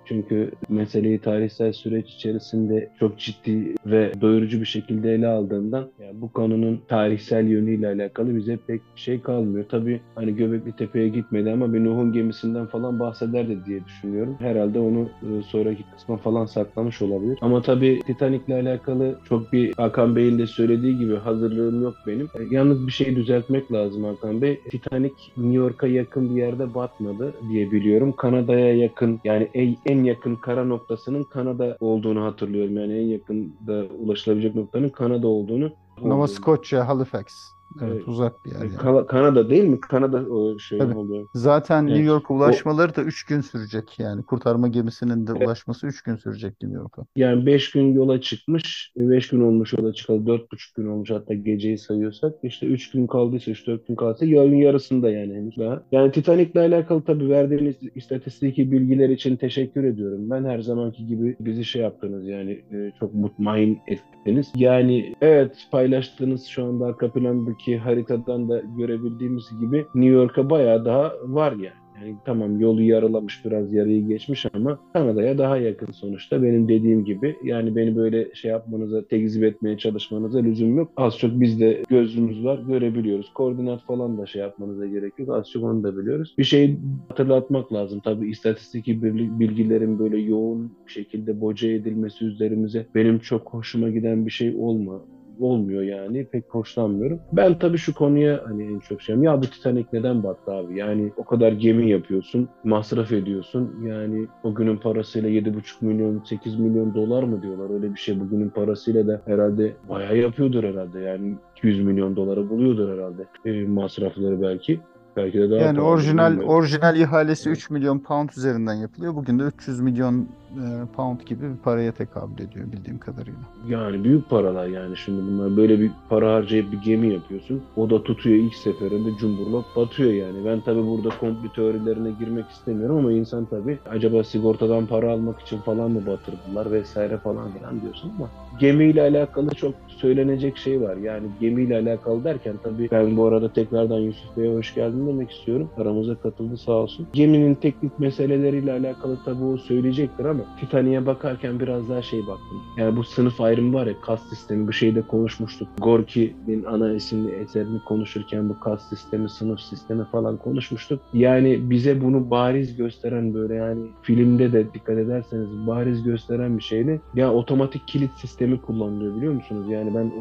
Çünkü 0.09 0.51
meseleyi 0.69 1.19
tarihsel 1.19 1.73
süreç 1.73 2.11
içerisinde 2.11 2.91
çok 3.01 3.19
ciddi 3.19 3.75
ve 3.87 4.13
doyurucu 4.21 4.61
bir 4.61 4.67
şekilde 4.67 5.15
ele 5.15 5.27
aldığından 5.27 5.91
yani 6.01 6.21
bu 6.21 6.33
konunun 6.33 6.81
tarihsel 6.89 7.47
yönüyle 7.49 7.89
alakalı 7.89 8.37
bize 8.37 8.59
pek 8.67 8.81
bir 8.97 9.01
şey 9.01 9.21
kalmıyor. 9.21 9.65
Tabii 9.69 10.01
hani 10.15 10.37
Göbekli 10.37 10.73
Tepe'ye 10.77 11.09
gitmedi 11.09 11.51
ama 11.51 11.73
bir 11.73 11.85
Nuh'un 11.85 12.13
gemisinden 12.13 12.67
falan 12.67 13.01
bahsederdi 13.01 13.59
diye 13.67 13.85
düşünüyorum. 13.85 14.37
Herhalde 14.39 14.79
onu 14.79 15.03
e, 15.03 15.43
sonraki 15.43 15.85
kısma 15.95 16.17
falan 16.17 16.47
saklamış 16.47 17.03
olabilir. 17.03 17.39
Ama 17.41 17.63
tabii 17.63 18.01
Titanic'le 18.07 18.51
alakalı 18.51 19.19
çok 19.29 19.53
bir 19.53 19.73
Hakan 19.77 20.17
Bey'in 20.17 20.39
de 20.39 20.47
söylediği 20.47 20.99
gibi 20.99 21.17
hazırlığım 21.17 21.83
yok 21.83 21.95
benim. 22.07 22.27
E, 22.27 22.55
yalnız 22.55 22.87
bir 22.87 22.93
şey 22.93 23.17
düzeltmek 23.17 23.73
lazım 23.73 24.05
Hakan 24.05 24.43
Bey. 24.43 24.61
Titanic 24.71 25.15
New 25.37 25.57
York'a 25.57 25.87
yakın 25.87 26.37
bir 26.37 26.41
yerde 26.41 26.75
batmadı 26.75 27.35
diye 27.49 27.71
biliyorum. 27.71 28.15
Kanada'ya 28.17 28.77
yakın 28.77 29.21
yani 29.25 29.49
en 29.55 29.96
en 29.97 30.05
yakın 30.05 30.37
kara 30.37 30.65
noktasının 30.65 31.23
Kanada 31.23 31.77
olduğunu 31.81 32.25
hatırlıyorum. 32.25 32.77
Yani 32.77 32.93
en 32.93 33.07
yakında 33.07 33.85
ulaşılabilecek 33.99 34.55
noktanın 34.55 34.89
Kanada 34.89 35.29
olduğunu. 35.29 35.73
Nova 36.03 36.29
Scotia, 36.29 36.89
Halifax. 36.89 37.56
Evet, 37.83 37.93
Evet. 37.93 38.09
uzak 38.09 38.45
bir 38.45 38.51
yer 38.51 38.61
yani. 38.61 38.75
Ka- 38.75 39.07
Kanada 39.07 39.51
değil 39.51 39.65
mi? 39.65 39.81
Kanada 39.81 40.17
o 40.31 40.59
şey 40.59 40.79
Tabii. 40.79 40.95
oluyor. 40.99 41.27
Zaten 41.35 41.85
New 41.87 41.97
Evet. 41.99 42.07
York'a 42.09 42.35
ulaşmaları 42.35 42.97
da 42.97 43.03
3 43.03 43.25
gün 43.25 43.41
sürecek 43.41 43.99
yani. 43.99 44.23
Kurtarma 44.23 44.69
gemisinin 44.69 45.27
de 45.27 45.31
Evet. 45.37 45.47
ulaşması 45.47 45.87
3 45.87 46.03
gün 46.03 46.17
sürecek 46.17 46.55
New 46.63 46.79
York'a. 46.79 47.03
Yani 47.17 47.47
5 47.47 47.71
gün 47.71 47.93
yola 47.95 48.21
çıkmış. 48.21 48.93
5 48.97 49.29
gün 49.29 49.41
olmuş 49.41 49.73
yola 49.73 49.93
çıkalı. 49.93 50.27
4,5 50.27 50.75
gün 50.77 50.87
olmuş 50.87 51.11
hatta 51.11 51.35
geceyi 51.35 51.79
sayıyorsak. 51.79 52.35
işte 52.43 52.67
3 52.67 52.91
gün 52.91 53.07
kaldıysa 53.07 53.51
3-4 53.51 53.87
gün 53.89 53.95
kaldıysa 53.95 54.27
yolun 54.27 54.55
yarısında 54.55 55.11
yani 55.11 55.35
henüz 55.35 55.57
daha. 55.59 55.83
Yani 55.93 56.13
Titanic'le 56.13 56.57
alakalı 56.57 57.03
tabii 57.05 57.29
verdiğiniz 57.31 57.77
istatistiki 57.95 58.73
bilgiler 58.73 59.09
için 59.09 59.37
teşekkür 59.37 59.85
ediyorum. 59.85 60.31
Ben 60.31 60.45
her 60.45 60.59
zamanki 60.61 61.07
gibi 61.07 61.37
bizi 61.41 61.65
şey 61.65 61.83
yaptınız 61.83 62.27
yani 62.27 62.51
e, 62.73 62.93
çok 63.01 63.15
mutmain 63.15 63.79
ettiniz. 63.89 64.53
Yani 64.57 65.15
evet 65.21 65.67
paylaştığınız 65.73 66.45
şu 66.47 66.65
anda 66.65 66.85
arka 66.87 67.13
plandaki 67.13 67.66
haritadan 67.75 68.49
da 68.49 68.63
görebildiğimiz 68.79 69.45
gibi 69.61 69.77
New 69.95 70.15
York'a 70.15 70.51
bayağı 70.51 70.85
daha 70.85 71.13
var 71.23 71.53
yani. 71.53 71.87
Yani 72.01 72.17
tamam 72.25 72.61
yolu 72.61 72.83
yarılamış 72.83 73.45
biraz 73.45 73.73
yarıyı 73.73 74.07
geçmiş 74.07 74.47
ama 74.55 74.79
Kanada'ya 74.93 75.39
daha 75.39 75.57
yakın 75.57 75.93
sonuçta 75.93 76.43
benim 76.43 76.69
dediğim 76.69 77.05
gibi. 77.05 77.37
Yani 77.45 77.77
beni 77.77 77.97
böyle 77.97 78.35
şey 78.35 78.51
yapmanıza, 78.51 79.07
tekzip 79.07 79.45
etmeye 79.45 79.79
çalışmanıza 79.79 80.39
lüzum 80.39 80.77
yok. 80.77 80.93
Az 80.97 81.19
çok 81.19 81.41
bizde 81.41 81.83
gözümüz 81.89 82.45
var, 82.45 82.59
görebiliyoruz. 82.59 83.33
Koordinat 83.35 83.83
falan 83.87 84.19
da 84.19 84.27
şey 84.27 84.43
yapmanıza 84.43 84.87
gerek 84.87 85.19
yok. 85.19 85.29
Az 85.31 85.51
çok 85.51 85.65
onu 85.65 85.83
da 85.83 85.99
biliyoruz. 85.99 86.35
Bir 86.39 86.45
şey 86.45 86.77
hatırlatmak 87.09 87.73
lazım. 87.73 88.01
Tabii 88.05 88.31
istatistiki 88.31 89.03
bilgilerin 89.41 89.99
böyle 89.99 90.19
yoğun 90.19 90.73
şekilde 90.87 91.41
boca 91.41 91.69
edilmesi 91.69 92.25
üzerimize 92.25 92.87
benim 92.95 93.19
çok 93.19 93.55
hoşuma 93.55 93.91
giden 93.91 94.27
bir 94.27 94.31
şey 94.31 94.57
olma 94.59 95.01
olmuyor 95.41 95.83
yani. 95.83 96.27
Pek 96.27 96.45
hoşlanmıyorum. 96.49 97.21
Ben 97.33 97.59
tabii 97.59 97.79
şu 97.79 97.95
konuya 97.95 98.43
hani 98.47 98.65
en 98.65 98.79
çok 98.79 99.03
şeyim. 99.03 99.23
Ya 99.23 99.43
bu 99.43 99.47
Titanic 99.47 99.87
neden 99.93 100.23
battı 100.23 100.53
abi? 100.53 100.79
Yani 100.79 101.13
o 101.17 101.25
kadar 101.25 101.53
gemi 101.53 101.91
yapıyorsun, 101.91 102.49
masraf 102.65 103.13
ediyorsun. 103.13 103.75
Yani 103.87 104.27
o 104.45 104.55
günün 104.55 104.77
parasıyla 104.77 105.29
7,5 105.29 105.63
milyon, 105.81 106.23
8 106.25 106.59
milyon 106.59 106.95
dolar 106.95 107.23
mı 107.23 107.43
diyorlar? 107.43 107.75
Öyle 107.75 107.95
bir 107.95 107.99
şey 107.99 108.21
bugünün 108.21 108.49
parasıyla 108.49 109.07
da 109.07 109.23
herhalde 109.27 109.73
bayağı 109.89 110.17
yapıyordur 110.17 110.65
herhalde. 110.65 111.01
Yani 111.01 111.35
200 111.57 111.85
milyon 111.85 112.17
dolara 112.17 112.49
buluyordur 112.51 112.99
herhalde 112.99 113.25
e, 113.45 113.67
masrafları 113.67 114.43
belki. 114.43 114.81
Belki 115.17 115.39
de 115.39 115.51
daha 115.51 115.59
Yani 115.59 115.81
orijinal 115.81 116.39
orijinal 116.41 116.97
ihalesi 116.97 117.49
Evet. 117.49 117.59
3 117.59 117.71
milyon 117.71 117.99
pound 117.99 118.29
üzerinden 118.37 118.75
yapılıyor. 118.75 119.15
Bugün 119.15 119.39
de 119.39 119.43
300 119.43 119.81
milyon 119.81 120.29
e, 120.53 120.65
pound 120.97 121.21
gibi 121.21 121.43
bir 121.53 121.57
paraya 121.57 121.93
tekabül 121.93 122.39
ediyor 122.45 122.73
bildiğim 122.73 122.99
kadarıyla. 122.99 123.39
Yani 123.69 124.05
büyük 124.05 124.31
paralar 124.31 124.67
yani 124.67 124.97
şimdi 124.97 125.23
bunlar 125.23 125.57
böyle 125.57 125.81
bir 125.81 125.91
para 126.09 126.35
harcayıp 126.35 126.73
bir 126.73 126.79
gemi 126.79 127.13
yapıyorsun. 127.15 127.63
O 127.77 127.91
da 127.91 128.03
tutuyor 128.03 128.37
ilk 128.37 128.55
seferinde 128.55 129.11
cumburlop 129.21 129.65
batıyor 129.77 130.13
yani. 130.13 130.45
Ben 130.45 130.61
tabii 130.61 130.87
burada 130.87 131.09
komplo 131.21 131.53
teorilerine 131.53 132.11
girmek 132.19 132.49
istemiyorum 132.51 132.97
ama 132.97 133.13
insan 133.13 133.45
tabii 133.45 133.79
acaba 133.91 134.25
sigortadan 134.25 134.87
para 134.87 135.13
almak 135.13 135.41
için 135.41 135.59
falan 135.59 135.91
mı 135.91 136.01
batırdılar 136.07 136.73
vesaire 136.73 137.19
falan 137.19 137.53
filan 137.53 137.81
diyorsun 137.81 138.13
ama 138.19 138.29
gemiyle 138.61 139.03
alakalı 139.03 139.51
çok 139.51 139.75
söylenecek 139.97 140.57
şey 140.57 140.81
var. 140.81 140.97
Yani 140.97 141.27
gemiyle 141.41 141.77
alakalı 141.77 142.25
derken 142.25 142.55
tabii 142.63 142.89
ben 142.91 143.17
bu 143.17 143.27
arada 143.27 143.53
tekrardan 143.53 143.99
Yusuf 143.99 144.37
Bey'e 144.37 144.55
hoş 144.55 144.75
geldin 144.75 145.07
demek 145.07 145.31
istiyorum. 145.31 145.71
Aramıza 145.77 146.15
katıldı 146.15 146.57
sağ 146.57 146.73
olsun. 146.73 147.07
Geminin 147.13 147.55
teknik 147.55 147.99
meseleleriyle 147.99 148.73
alakalı 148.73 149.19
tabii 149.25 149.45
o 149.45 149.57
söyleyecektir 149.57 150.25
ama 150.25 150.45
Titanic'e 150.61 151.07
bakarken 151.07 151.61
biraz 151.61 151.89
daha 151.89 152.03
şey 152.03 152.21
baktım. 152.21 152.63
Yani 152.77 152.97
bu 152.97 153.05
sınıf 153.05 153.41
ayrımı 153.41 153.75
var 153.75 153.87
ya 153.87 154.01
kas 154.01 154.29
sistemi 154.29 154.69
bu 154.69 154.73
şeyde 154.73 155.03
konuşmuştuk. 155.03 155.69
Gorki'nin 155.79 156.65
ana 156.65 156.93
isimli 156.93 157.33
eserini 157.33 157.79
konuşurken 157.85 158.49
bu 158.49 158.61
kas 158.61 158.89
sistemi, 158.89 159.29
sınıf 159.29 159.61
sistemi 159.61 160.05
falan 160.05 160.37
konuşmuştuk. 160.37 161.01
Yani 161.15 161.71
bize 161.71 162.01
bunu 162.05 162.31
bariz 162.31 162.77
gösteren 162.77 163.35
böyle 163.35 163.55
yani 163.55 163.87
filmde 164.03 164.53
de 164.53 164.75
dikkat 164.75 164.99
ederseniz 164.99 165.49
bariz 165.67 166.03
gösteren 166.03 166.59
bir 166.59 166.63
şeydi. 166.63 167.01
Ya 167.15 167.33
otomatik 167.33 167.89
kilit 167.89 168.11
sistemi 168.17 168.61
kullanılıyor 168.61 169.17
biliyor 169.17 169.33
musunuz? 169.33 169.67
Yani 169.71 169.86
ben 169.95 170.13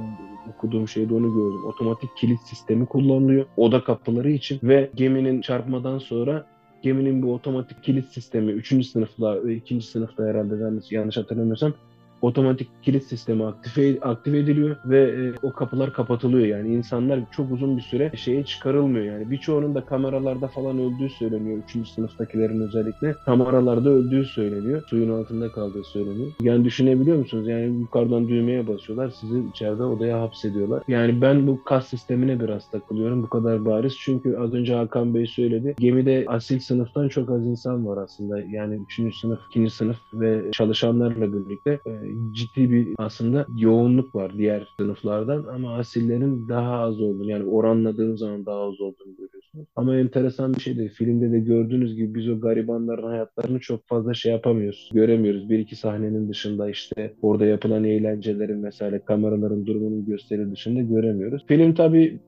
okuduğum 0.55 0.87
şeyde 0.87 1.13
onu 1.13 1.33
gördüm. 1.33 1.65
Otomatik 1.65 2.17
kilit 2.17 2.39
sistemi 2.41 2.85
kullanılıyor 2.85 3.45
oda 3.57 3.83
kapıları 3.83 4.31
için 4.31 4.59
ve 4.63 4.89
geminin 4.95 5.41
çarpmadan 5.41 5.97
sonra 5.97 6.45
geminin 6.81 7.23
bu 7.23 7.33
otomatik 7.33 7.83
kilit 7.83 8.07
sistemi 8.07 8.51
3. 8.51 8.87
sınıfla 8.87 9.51
2. 9.51 9.81
sınıfta 9.81 10.23
herhalde 10.23 10.55
yanlış 10.89 11.17
hatırlamıyorsam 11.17 11.73
otomatik 12.21 12.69
kilit 12.83 13.03
sistemi 13.03 13.45
aktive, 13.45 13.99
aktive 14.01 14.39
ediliyor 14.39 14.75
ve 14.85 15.01
e, 15.01 15.33
o 15.43 15.53
kapılar 15.53 15.93
kapatılıyor. 15.93 16.47
Yani 16.47 16.75
insanlar 16.75 17.19
çok 17.31 17.51
uzun 17.51 17.77
bir 17.77 17.81
süre 17.81 18.11
şeye 18.15 18.43
çıkarılmıyor. 18.43 19.05
Yani 19.05 19.31
birçoğunun 19.31 19.75
da 19.75 19.85
kameralarda 19.85 20.47
falan 20.47 20.79
öldüğü 20.79 21.09
söyleniyor. 21.09 21.57
Üçüncü 21.63 21.89
sınıftakilerin 21.89 22.61
özellikle 22.61 23.13
kameralarda 23.25 23.89
öldüğü 23.89 24.25
söyleniyor. 24.25 24.83
Suyun 24.87 25.19
altında 25.19 25.51
kaldığı 25.51 25.83
söyleniyor. 25.83 26.31
Yani 26.41 26.65
düşünebiliyor 26.65 27.17
musunuz? 27.17 27.47
Yani 27.47 27.79
yukarıdan 27.79 28.27
düğmeye 28.27 28.67
basıyorlar. 28.67 29.09
Sizi 29.09 29.43
içeride 29.49 29.83
odaya 29.83 30.21
hapsediyorlar. 30.21 30.83
Yani 30.87 31.21
ben 31.21 31.47
bu 31.47 31.63
kas 31.63 31.87
sistemine 31.87 32.39
biraz 32.39 32.71
takılıyorum. 32.71 33.23
Bu 33.23 33.29
kadar 33.29 33.65
bariz. 33.65 33.97
Çünkü 33.99 34.37
az 34.37 34.53
önce 34.53 34.73
Hakan 34.75 35.13
Bey 35.13 35.27
söyledi. 35.27 35.75
Gemide 35.79 36.25
asil 36.27 36.59
sınıftan 36.59 37.07
çok 37.07 37.29
az 37.29 37.45
insan 37.45 37.87
var 37.87 37.97
aslında. 37.97 38.39
Yani 38.39 38.75
üçüncü 38.75 39.17
sınıf, 39.17 39.39
ikinci 39.49 39.69
sınıf 39.69 39.97
ve 40.13 40.51
çalışanlarla 40.51 41.33
birlikte 41.33 41.79
e, 41.85 42.04
ciddi 42.35 42.71
bir 42.71 42.87
aslında 42.97 43.45
yoğunluk 43.57 44.15
var 44.15 44.37
diğer 44.37 44.67
sınıflardan 44.79 45.43
ama 45.43 45.75
asillerin 45.75 46.49
daha 46.49 46.79
az 46.79 47.01
olduğunu 47.01 47.31
yani 47.31 47.43
oranladığım 47.43 48.17
zaman 48.17 48.45
daha 48.45 48.59
az 48.59 48.81
olduğunu 48.81 49.15
görüyorsunuz. 49.17 49.67
Ama 49.75 49.97
enteresan 49.97 50.53
bir 50.53 50.59
şey 50.59 50.77
de 50.77 50.87
filmde 50.87 51.31
de 51.31 51.39
gördüğünüz 51.39 51.95
gibi 51.95 52.15
biz 52.15 52.29
o 52.29 52.39
garibanların 52.39 53.07
hayatlarını 53.07 53.59
çok 53.59 53.87
fazla 53.87 54.13
şey 54.13 54.31
yapamıyoruz. 54.31 54.89
Göremiyoruz. 54.93 55.49
Bir 55.49 55.59
iki 55.59 55.75
sahnenin 55.75 56.29
dışında 56.29 56.69
işte 56.69 57.13
orada 57.21 57.45
yapılan 57.45 57.83
eğlencelerin 57.83 58.63
vesaire 58.63 58.99
kameraların 59.05 59.65
durumunun 59.65 60.05
gösteri 60.05 60.51
dışında 60.51 60.81
göremiyoruz. 60.81 61.45
Film 61.47 61.73
tabii 61.73 62.19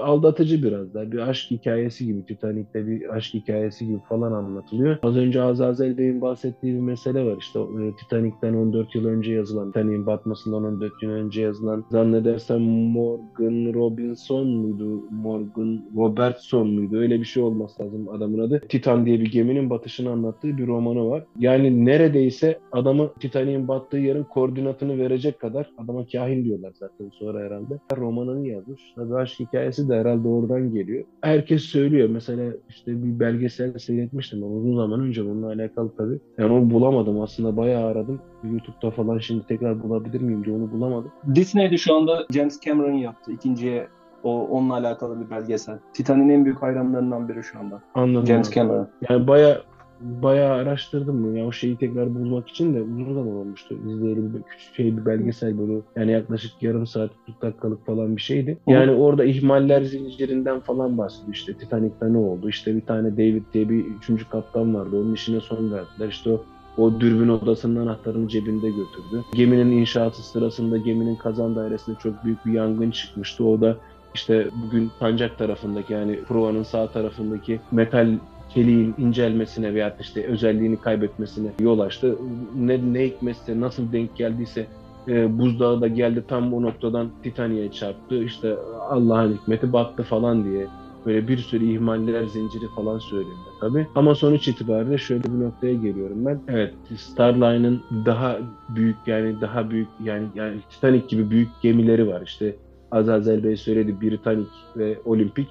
aldatıcı 0.00 0.62
biraz 0.62 0.94
da. 0.94 1.12
Bir 1.12 1.18
aşk 1.18 1.50
hikayesi 1.50 2.06
gibi, 2.06 2.26
Titanic'te 2.26 2.86
bir 2.86 3.14
aşk 3.16 3.34
hikayesi 3.34 3.86
gibi 3.86 3.98
falan 4.08 4.32
anlatılıyor. 4.32 4.98
Az 5.02 5.16
önce 5.16 5.42
Azazel 5.42 5.98
Bey'in 5.98 6.20
bahsettiği 6.20 6.74
bir 6.74 6.80
mesele 6.80 7.24
var. 7.24 7.36
İşte 7.40 7.60
e, 7.60 7.96
Titanic'ten 7.96 8.54
14 8.54 8.94
yıl 8.94 9.06
önce 9.06 9.32
yazılan, 9.32 9.66
Titanic'in 9.66 10.06
batmasından 10.06 10.64
14 10.64 11.02
yıl 11.02 11.10
önce 11.10 11.42
yazılan 11.42 11.84
zannedersem 11.90 12.60
Morgan 12.62 13.74
Robinson 13.74 14.46
muydu? 14.46 15.02
Morgan 15.10 15.84
Robertson 15.96 16.68
muydu? 16.68 16.98
Öyle 16.98 17.20
bir 17.20 17.24
şey 17.24 17.42
olması 17.42 17.82
lazım 17.82 18.08
adamın 18.08 18.38
adı. 18.38 18.60
Titan 18.68 19.06
diye 19.06 19.20
bir 19.20 19.30
geminin 19.30 19.70
batışını 19.70 20.10
anlattığı 20.10 20.58
bir 20.58 20.66
romanı 20.66 21.10
var. 21.10 21.24
Yani 21.38 21.84
neredeyse 21.84 22.58
adamı 22.72 23.12
Titanic'in 23.20 23.68
battığı 23.68 23.96
yerin 23.96 24.24
koordinatını 24.24 24.98
verecek 24.98 25.40
kadar 25.40 25.70
adama 25.78 26.06
kahin 26.06 26.44
diyorlar 26.44 26.72
zaten 26.74 27.10
sonra 27.18 27.38
herhalde. 27.46 27.78
Romanını 27.96 28.48
yazmış. 28.48 28.80
Tabii 28.96 29.14
aşk 29.14 29.40
hikayesi 29.40 29.73
de 29.78 30.00
herhalde 30.00 30.28
oradan 30.28 30.72
geliyor. 30.72 31.04
Herkes 31.20 31.62
söylüyor. 31.62 32.08
Mesela 32.08 32.52
işte 32.68 33.02
bir 33.02 33.20
belgesel 33.20 33.78
seyretmiştim 33.78 34.44
ama 34.44 34.54
uzun 34.54 34.76
zaman 34.76 35.00
önce 35.00 35.24
bununla 35.24 35.46
alakalı 35.46 35.96
tabii. 35.96 36.18
Yani 36.38 36.52
onu 36.52 36.70
bulamadım 36.70 37.20
aslında 37.20 37.56
bayağı 37.56 37.86
aradım. 37.86 38.20
YouTube'da 38.44 38.90
falan 38.90 39.18
şimdi 39.18 39.46
tekrar 39.46 39.82
bulabilir 39.82 40.20
miyim 40.20 40.44
diye 40.44 40.56
onu 40.56 40.72
bulamadım. 40.72 41.10
Disney'de 41.34 41.76
şu 41.76 41.94
anda 41.94 42.26
James 42.30 42.60
Cameron 42.60 42.92
yaptı. 42.92 43.32
ikinciye 43.32 43.88
o 44.22 44.46
onunla 44.46 44.74
alakalı 44.74 45.20
bir 45.20 45.30
belgesel. 45.30 45.78
Titan'in 45.92 46.28
en 46.28 46.44
büyük 46.44 46.62
hayranlarından 46.62 47.28
biri 47.28 47.44
şu 47.44 47.58
anda. 47.58 47.82
Anladım. 47.94 48.26
James. 48.26 48.50
Cameron. 48.50 48.88
Yani 49.10 49.26
bayağı 49.26 49.62
bayağı 50.04 50.52
araştırdım 50.52 51.24
bunu. 51.24 51.38
Ya 51.38 51.46
o 51.46 51.52
şeyi 51.52 51.76
tekrar 51.76 52.14
bulmak 52.14 52.48
için 52.48 52.74
de 52.74 52.82
uzun 52.82 53.14
zaman 53.14 53.36
olmuştu. 53.36 53.74
İzleyelim 53.88 54.34
bir 54.34 54.42
küçük 54.42 54.74
şey 54.74 54.96
bir 54.96 55.06
belgesel 55.06 55.58
böyle. 55.58 55.80
Yani 55.96 56.12
yaklaşık 56.12 56.62
yarım 56.62 56.86
saat 56.86 57.10
40 57.26 57.42
dakikalık 57.42 57.86
falan 57.86 58.16
bir 58.16 58.22
şeydi. 58.22 58.58
Yani 58.66 58.90
orada 58.90 59.24
ihmaller 59.24 59.82
zincirinden 59.82 60.60
falan 60.60 60.98
bahsediyor. 60.98 61.34
İşte 61.34 61.54
Titanic'te 61.54 62.12
ne 62.12 62.18
oldu? 62.18 62.48
İşte 62.48 62.76
bir 62.76 62.86
tane 62.86 63.12
David 63.12 63.42
diye 63.54 63.68
bir 63.68 63.84
üçüncü 63.84 64.28
kaptan 64.28 64.74
vardı. 64.74 64.96
Onun 64.96 65.14
işine 65.14 65.40
son 65.40 65.72
verdiler. 65.72 66.08
İşte 66.08 66.30
o 66.30 66.44
o 66.78 67.00
dürbün 67.00 67.28
odasının 67.28 67.86
anahtarını 67.86 68.28
cebinde 68.28 68.68
götürdü. 68.68 69.24
Geminin 69.34 69.70
inşaatı 69.70 70.22
sırasında 70.22 70.76
geminin 70.76 71.16
kazan 71.16 71.56
dairesinde 71.56 71.96
çok 72.02 72.24
büyük 72.24 72.46
bir 72.46 72.52
yangın 72.52 72.90
çıkmıştı. 72.90 73.44
O 73.44 73.60
da 73.60 73.76
işte 74.14 74.48
bugün 74.66 74.90
Sancak 74.98 75.38
tarafındaki 75.38 75.92
yani 75.92 76.20
Prova'nın 76.28 76.62
sağ 76.62 76.86
tarafındaki 76.86 77.60
metal 77.72 78.18
çeliğin 78.54 78.94
incelmesine 78.98 79.74
veya 79.74 79.96
işte 80.00 80.26
özelliğini 80.26 80.76
kaybetmesine 80.76 81.48
yol 81.60 81.78
açtı. 81.78 82.16
Ne, 82.56 82.92
ne 82.92 83.04
hikmetse 83.04 83.60
nasıl 83.60 83.92
denk 83.92 84.16
geldiyse 84.16 84.66
e, 85.08 85.38
buzdağı 85.38 85.80
da 85.80 85.88
geldi 85.88 86.24
tam 86.28 86.54
o 86.54 86.62
noktadan 86.62 87.10
Titanic'e 87.22 87.72
çarptı. 87.72 88.24
İşte 88.24 88.56
Allah'ın 88.90 89.32
hikmeti 89.32 89.72
battı 89.72 90.02
falan 90.02 90.44
diye 90.44 90.66
böyle 91.06 91.28
bir 91.28 91.38
sürü 91.38 91.64
ihmaller 91.64 92.24
zinciri 92.24 92.64
falan 92.76 92.98
söylüyorlar 92.98 93.52
tabii. 93.60 93.86
Ama 93.94 94.14
sonuç 94.14 94.48
itibariyle 94.48 94.98
şöyle 94.98 95.24
bir 95.24 95.40
noktaya 95.40 95.74
geliyorum 95.74 96.26
ben. 96.26 96.40
Evet 96.48 96.74
Starline'ın 96.96 97.82
daha 98.06 98.38
büyük 98.68 98.96
yani 99.06 99.40
daha 99.40 99.70
büyük 99.70 99.88
yani 100.04 100.26
yani 100.34 100.56
Titanic 100.70 101.06
gibi 101.08 101.30
büyük 101.30 101.48
gemileri 101.62 102.08
var. 102.08 102.22
İşte 102.26 102.56
Azazel 102.90 103.44
Bey 103.44 103.56
söyledi 103.56 104.00
Britannic 104.00 104.50
ve 104.76 104.98
Olimpik. 105.04 105.48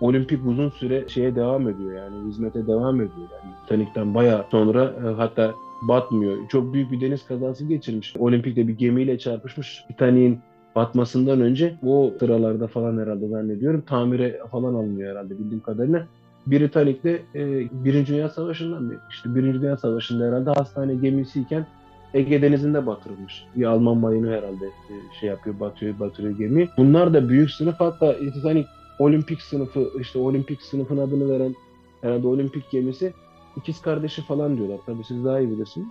Olimpik 0.00 0.46
uzun 0.46 0.70
süre 0.70 1.08
şeye 1.08 1.34
devam 1.34 1.68
ediyor 1.68 1.92
yani 1.92 2.28
hizmete 2.28 2.66
devam 2.66 2.96
ediyor. 2.96 3.28
Yani 3.32 3.54
Titanic'ten 3.62 4.14
bayağı 4.14 4.44
sonra 4.50 4.84
e, 4.84 5.14
hatta 5.14 5.54
batmıyor. 5.82 6.48
Çok 6.48 6.74
büyük 6.74 6.92
bir 6.92 7.00
deniz 7.00 7.26
kazası 7.26 7.66
geçirmiş. 7.66 8.16
Olimpik'te 8.18 8.68
bir 8.68 8.78
gemiyle 8.78 9.18
çarpışmış. 9.18 9.84
Titanic'in 9.88 10.38
batmasından 10.76 11.40
önce 11.40 11.74
o 11.86 12.12
sıralarda 12.20 12.66
falan 12.66 12.98
herhalde 12.98 13.28
zannediyorum 13.28 13.80
tamire 13.80 14.40
falan 14.50 14.74
alınıyor 14.74 15.10
herhalde 15.10 15.38
bildiğim 15.38 15.60
kadarıyla. 15.60 16.06
Britannic'te 16.46 17.22
e, 17.34 17.68
Birinci 17.84 18.12
Dünya 18.12 18.28
Savaşı'ndan 18.28 18.82
mı? 18.82 18.94
İşte 19.10 19.34
Birinci 19.34 19.62
Dünya 19.62 19.76
Savaşı'nda 19.76 20.24
herhalde 20.24 20.50
hastane 20.50 20.94
gemisiyken 20.94 21.66
Ege 22.14 22.42
Denizi'nde 22.42 22.86
batırılmış. 22.86 23.44
Bir 23.56 23.64
Alman 23.64 23.96
mayını 23.96 24.30
herhalde 24.30 24.66
e, 24.66 24.94
şey 25.20 25.28
yapıyor, 25.28 25.60
batıyor, 25.60 25.98
batırıyor 26.00 26.38
gemi. 26.38 26.68
Bunlar 26.76 27.14
da 27.14 27.28
büyük 27.28 27.50
sınıf 27.50 27.74
hatta 27.78 28.16
Titanic 28.16 28.68
olimpik 29.00 29.42
sınıfı 29.42 29.90
işte 30.00 30.18
olimpik 30.18 30.62
sınıfın 30.62 30.98
adını 30.98 31.30
veren 31.30 31.54
herhalde 32.00 32.26
olimpik 32.26 32.70
gemisi 32.70 33.12
ikiz 33.56 33.82
kardeşi 33.82 34.22
falan 34.22 34.56
diyorlar. 34.56 34.78
Tabii 34.86 35.04
siz 35.04 35.24
daha 35.24 35.40
iyi 35.40 35.50
bilirsiniz. 35.50 35.88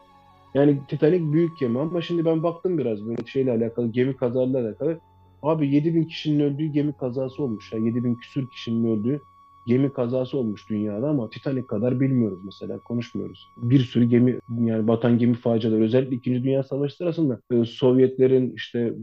Yani 0.54 0.80
Titanic 0.88 1.34
büyük 1.34 1.60
gemi 1.60 1.80
ama 1.80 2.02
şimdi 2.02 2.26
ben 2.26 2.44
baktım 2.44 2.78
biraz 2.78 3.06
böyle 3.08 3.26
şeyle 3.26 3.52
alakalı 3.52 3.88
gemi 3.88 4.16
kazalarıyla 4.16 4.60
alakalı. 4.60 5.00
Abi 5.42 5.76
7000 5.76 6.04
kişinin 6.04 6.40
öldüğü 6.40 6.66
gemi 6.66 6.94
kazası 6.94 7.44
olmuş. 7.44 7.74
Ya 7.74 7.80
7000 7.80 8.16
küsür 8.16 8.50
kişinin 8.50 8.98
öldüğü 8.98 9.22
gemi 9.68 9.94
kazası 9.94 10.38
olmuş 10.38 10.70
dünyada 10.70 11.10
ama 11.10 11.30
Titanic 11.30 11.68
kadar 11.68 12.00
bilmiyoruz 12.00 12.40
mesela 12.46 12.80
konuşmuyoruz. 12.80 13.48
Bir 13.58 13.80
sürü 13.80 14.06
gemi 14.06 14.40
yani 14.66 14.88
batan 14.88 15.18
gemi 15.18 15.34
faciaları 15.34 15.84
özellikle 15.84 16.16
2. 16.16 16.44
Dünya 16.44 16.64
Savaşı 16.64 16.96
sırasında 16.96 17.40
e, 17.52 17.66
Sovyetlerin 17.66 18.54
işte 18.56 18.94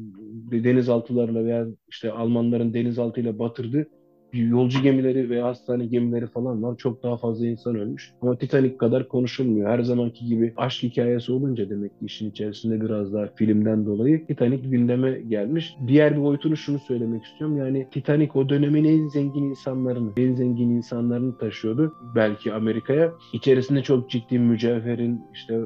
denizaltılarla 0.50 1.44
veya 1.44 1.66
işte 1.88 2.12
Almanların 2.12 2.74
denizaltıyla 2.74 3.38
batırdığı 3.38 3.86
yolcu 4.32 4.82
gemileri 4.82 5.30
veya 5.30 5.46
hastane 5.46 5.86
gemileri 5.86 6.26
falan 6.26 6.62
var. 6.62 6.76
Çok 6.76 7.02
daha 7.02 7.16
fazla 7.16 7.46
insan 7.46 7.76
ölmüş. 7.76 8.12
Ama 8.22 8.38
Titanic 8.38 8.76
kadar 8.76 9.08
konuşulmuyor. 9.08 9.70
Her 9.70 9.82
zamanki 9.82 10.26
gibi 10.26 10.52
aşk 10.56 10.82
hikayesi 10.82 11.32
olunca 11.32 11.70
demek 11.70 11.90
ki 11.98 12.06
işin 12.06 12.30
içerisinde 12.30 12.80
biraz 12.80 13.12
daha 13.12 13.26
filmden 13.26 13.86
dolayı 13.86 14.26
Titanic 14.26 14.68
gündeme 14.68 15.20
gelmiş. 15.28 15.76
Diğer 15.86 16.16
bir 16.16 16.22
boyutunu 16.22 16.56
şunu 16.56 16.78
söylemek 16.78 17.24
istiyorum. 17.24 17.56
Yani 17.56 17.86
Titanic 17.90 18.30
o 18.34 18.48
dönemin 18.48 18.84
en 18.84 19.08
zengin 19.08 19.42
insanlarını, 19.42 20.12
en 20.16 20.34
zengin 20.34 20.70
insanlarını 20.70 21.38
taşıyordu. 21.38 21.94
Belki 22.14 22.52
Amerika'ya. 22.52 23.12
İçerisinde 23.32 23.82
çok 23.82 24.10
ciddi 24.10 24.38
mücevherin 24.38 25.20
işte 25.34 25.60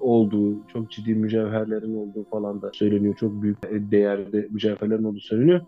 olduğu, 0.00 0.66
çok 0.66 0.90
ciddi 0.90 1.14
mücevherlerin 1.14 1.94
olduğu 1.94 2.24
falan 2.30 2.62
da 2.62 2.70
söyleniyor. 2.72 3.16
Çok 3.16 3.42
büyük 3.42 3.58
değerde 3.90 4.48
mücevherlerin 4.50 5.04
olduğu 5.04 5.20
söyleniyor. 5.20 5.60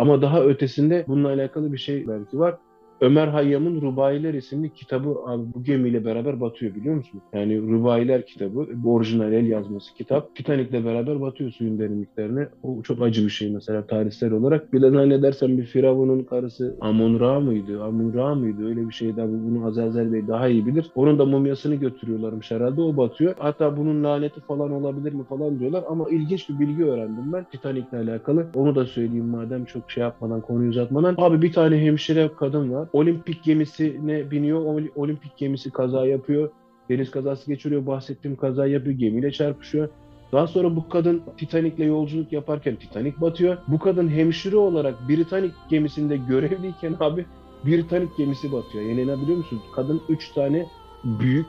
Ama 0.00 0.22
daha 0.22 0.42
ötesinde 0.44 1.04
bununla 1.08 1.28
alakalı 1.28 1.72
bir 1.72 1.78
şey 1.78 2.08
belki 2.08 2.38
var. 2.38 2.58
Ömer 3.00 3.28
Hayyam'ın 3.28 3.80
Rubayiler 3.80 4.34
isimli 4.34 4.72
kitabı 4.72 5.08
abi 5.26 5.42
bu 5.54 5.64
gemiyle 5.64 6.04
beraber 6.04 6.40
batıyor 6.40 6.74
biliyor 6.74 6.94
musun? 6.94 7.22
Yani 7.34 7.60
Rubayiler 7.62 8.26
kitabı, 8.26 8.66
bu 8.74 8.94
orijinal 8.94 9.32
el 9.32 9.46
yazması 9.46 9.94
kitap. 9.94 10.34
Titanic'le 10.34 10.72
beraber 10.84 11.20
batıyor 11.20 11.50
suyun 11.50 11.78
derinliklerine. 11.78 12.48
O 12.62 12.82
çok 12.82 13.02
acı 13.02 13.24
bir 13.24 13.30
şey 13.30 13.52
mesela 13.52 13.86
tarihsel 13.86 14.32
olarak. 14.32 14.72
Bir 14.72 14.82
de 14.82 14.90
zannedersem 14.90 15.58
bir 15.58 15.64
Firavun'un 15.64 16.24
karısı 16.24 16.76
Amon-Ra 16.80 17.40
mıydı? 17.40 17.82
Amun-Ra 17.82 18.34
mıydı? 18.34 18.66
Öyle 18.66 18.88
bir 18.88 18.92
şeydi 18.92 19.22
abi. 19.22 19.32
Bunu 19.32 19.66
Azazel 19.66 20.12
Bey 20.12 20.26
daha 20.28 20.48
iyi 20.48 20.66
bilir. 20.66 20.90
Onun 20.94 21.18
da 21.18 21.24
mumyasını 21.24 21.74
götürüyorlarmış 21.74 22.50
herhalde. 22.50 22.80
O 22.80 22.96
batıyor. 22.96 23.34
Hatta 23.38 23.76
bunun 23.76 24.04
laneti 24.04 24.40
falan 24.40 24.72
olabilir 24.72 25.12
mi 25.12 25.24
falan 25.24 25.58
diyorlar. 25.60 25.84
Ama 25.88 26.10
ilginç 26.10 26.48
bir 26.48 26.58
bilgi 26.58 26.84
öğrendim 26.84 27.32
ben 27.32 27.44
Titanic'le 27.44 27.92
alakalı. 27.92 28.50
Onu 28.54 28.74
da 28.74 28.86
söyleyeyim 28.86 29.26
madem 29.28 29.64
çok 29.64 29.90
şey 29.90 30.00
yapmadan, 30.02 30.40
konuyu 30.40 30.70
uzatmadan. 30.70 31.14
Abi 31.18 31.42
bir 31.42 31.52
tane 31.52 31.78
hemşire 31.84 32.30
kadın 32.38 32.72
var 32.72 32.89
olimpik 32.92 33.44
gemisine 33.44 34.30
biniyor. 34.30 34.88
Olimpik 34.96 35.36
gemisi 35.36 35.70
kaza 35.70 36.06
yapıyor. 36.06 36.50
Deniz 36.88 37.10
kazası 37.10 37.46
geçiriyor. 37.46 37.86
Bahsettiğim 37.86 38.36
kaza 38.36 38.66
yapıyor. 38.66 38.96
Gemiyle 38.96 39.32
çarpışıyor. 39.32 39.88
Daha 40.32 40.46
sonra 40.46 40.76
bu 40.76 40.88
kadın 40.88 41.22
Titanic'le 41.36 41.78
yolculuk 41.78 42.32
yaparken 42.32 42.76
Titanic 42.76 43.20
batıyor. 43.20 43.58
Bu 43.68 43.78
kadın 43.78 44.08
hemşire 44.08 44.56
olarak 44.56 45.08
Britannic 45.08 45.54
gemisinde 45.68 46.16
görevliyken 46.16 46.96
abi 47.00 47.26
Britannic 47.66 48.12
gemisi 48.18 48.52
batıyor. 48.52 48.84
İnanabiliyor 48.84 49.38
musunuz? 49.38 49.62
Kadın 49.74 50.02
3 50.08 50.32
tane 50.32 50.66
büyük 51.04 51.46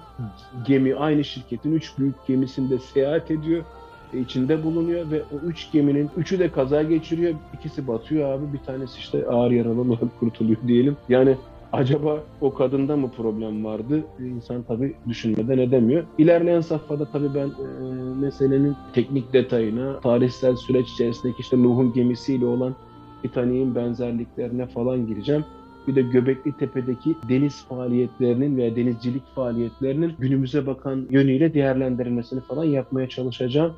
gemi, 0.68 0.96
aynı 0.96 1.24
şirketin 1.24 1.74
3 1.74 1.98
büyük 1.98 2.28
gemisinde 2.28 2.80
seyahat 2.80 3.32
ediyor. 3.32 3.64
İçinde 4.18 4.64
bulunuyor 4.64 5.12
ve 5.12 5.22
o 5.24 5.48
üç 5.48 5.72
geminin 5.72 6.10
üçü 6.18 6.40
de 6.40 6.52
kaza 6.52 6.84
geçiriyor. 6.84 7.34
İkisi 7.54 7.88
batıyor 7.88 8.34
abi. 8.34 8.54
Bir 8.54 8.58
tanesi 8.58 9.00
işte 9.00 9.28
ağır 9.28 9.52
yaralı 9.52 9.82
olarak 9.82 10.00
kurtuluyor 10.20 10.58
diyelim. 10.68 10.98
Yani 11.10 11.36
acaba 11.72 12.24
o 12.42 12.54
kadında 12.54 12.98
mı 12.98 13.12
problem 13.18 13.66
vardı? 13.66 14.04
İnsan 14.20 14.64
tabii 14.64 14.96
düşünmeden 15.08 15.58
edemiyor. 15.58 16.04
İlerleyen 16.18 16.62
safhada 16.62 17.06
tabii 17.06 17.36
ben 17.36 17.48
e, 17.48 17.84
meselenin 18.22 18.76
teknik 18.94 19.34
detayına, 19.34 20.00
tarihsel 20.00 20.56
süreç 20.56 20.90
içerisindeki 20.90 21.40
işte 21.40 21.64
Nuh'un 21.64 21.94
gemisiyle 21.94 22.46
olan 22.46 22.76
Titanic'in 23.22 23.76
benzerliklerine 23.76 24.66
falan 24.66 25.08
gireceğim. 25.08 25.46
Bir 25.88 25.96
de 25.96 26.02
Göbekli 26.02 26.52
Tepe'deki 26.52 27.16
deniz 27.30 27.66
faaliyetlerinin 27.66 28.58
veya 28.58 28.76
denizcilik 28.76 29.24
faaliyetlerinin 29.36 30.14
günümüze 30.20 30.68
bakan 30.68 31.08
yönüyle 31.10 31.54
değerlendirilmesini 31.54 32.42
falan 32.42 32.64
yapmaya 32.64 33.10
çalışacağım. 33.10 33.74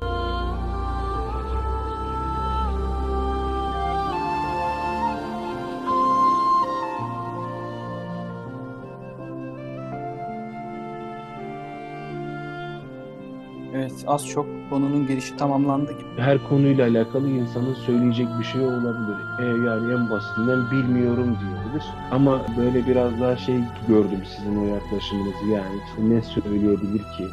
Az 14.06 14.28
çok 14.28 14.46
konunun 14.70 15.06
girişi 15.06 15.36
tamamlandı 15.36 15.92
gibi. 15.92 16.04
Her 16.16 16.48
konuyla 16.48 16.88
alakalı 16.88 17.28
insanın 17.28 17.74
söyleyecek 17.74 18.26
bir 18.38 18.44
şey 18.44 18.60
olabilir. 18.60 19.16
E, 19.40 19.44
yani 19.44 19.92
en 19.92 20.10
basitinden 20.10 20.70
bilmiyorum 20.70 21.36
diyebilir. 21.40 21.84
Ama 22.10 22.42
böyle 22.58 22.86
biraz 22.86 23.20
daha 23.20 23.36
şey 23.36 23.56
gördüm 23.88 24.20
sizin 24.36 24.56
o 24.56 24.74
yaklaşımınızı. 24.74 25.46
Yani 25.46 25.76
ne 25.98 26.22
söyleyebilir 26.22 26.98
ki? 26.98 27.24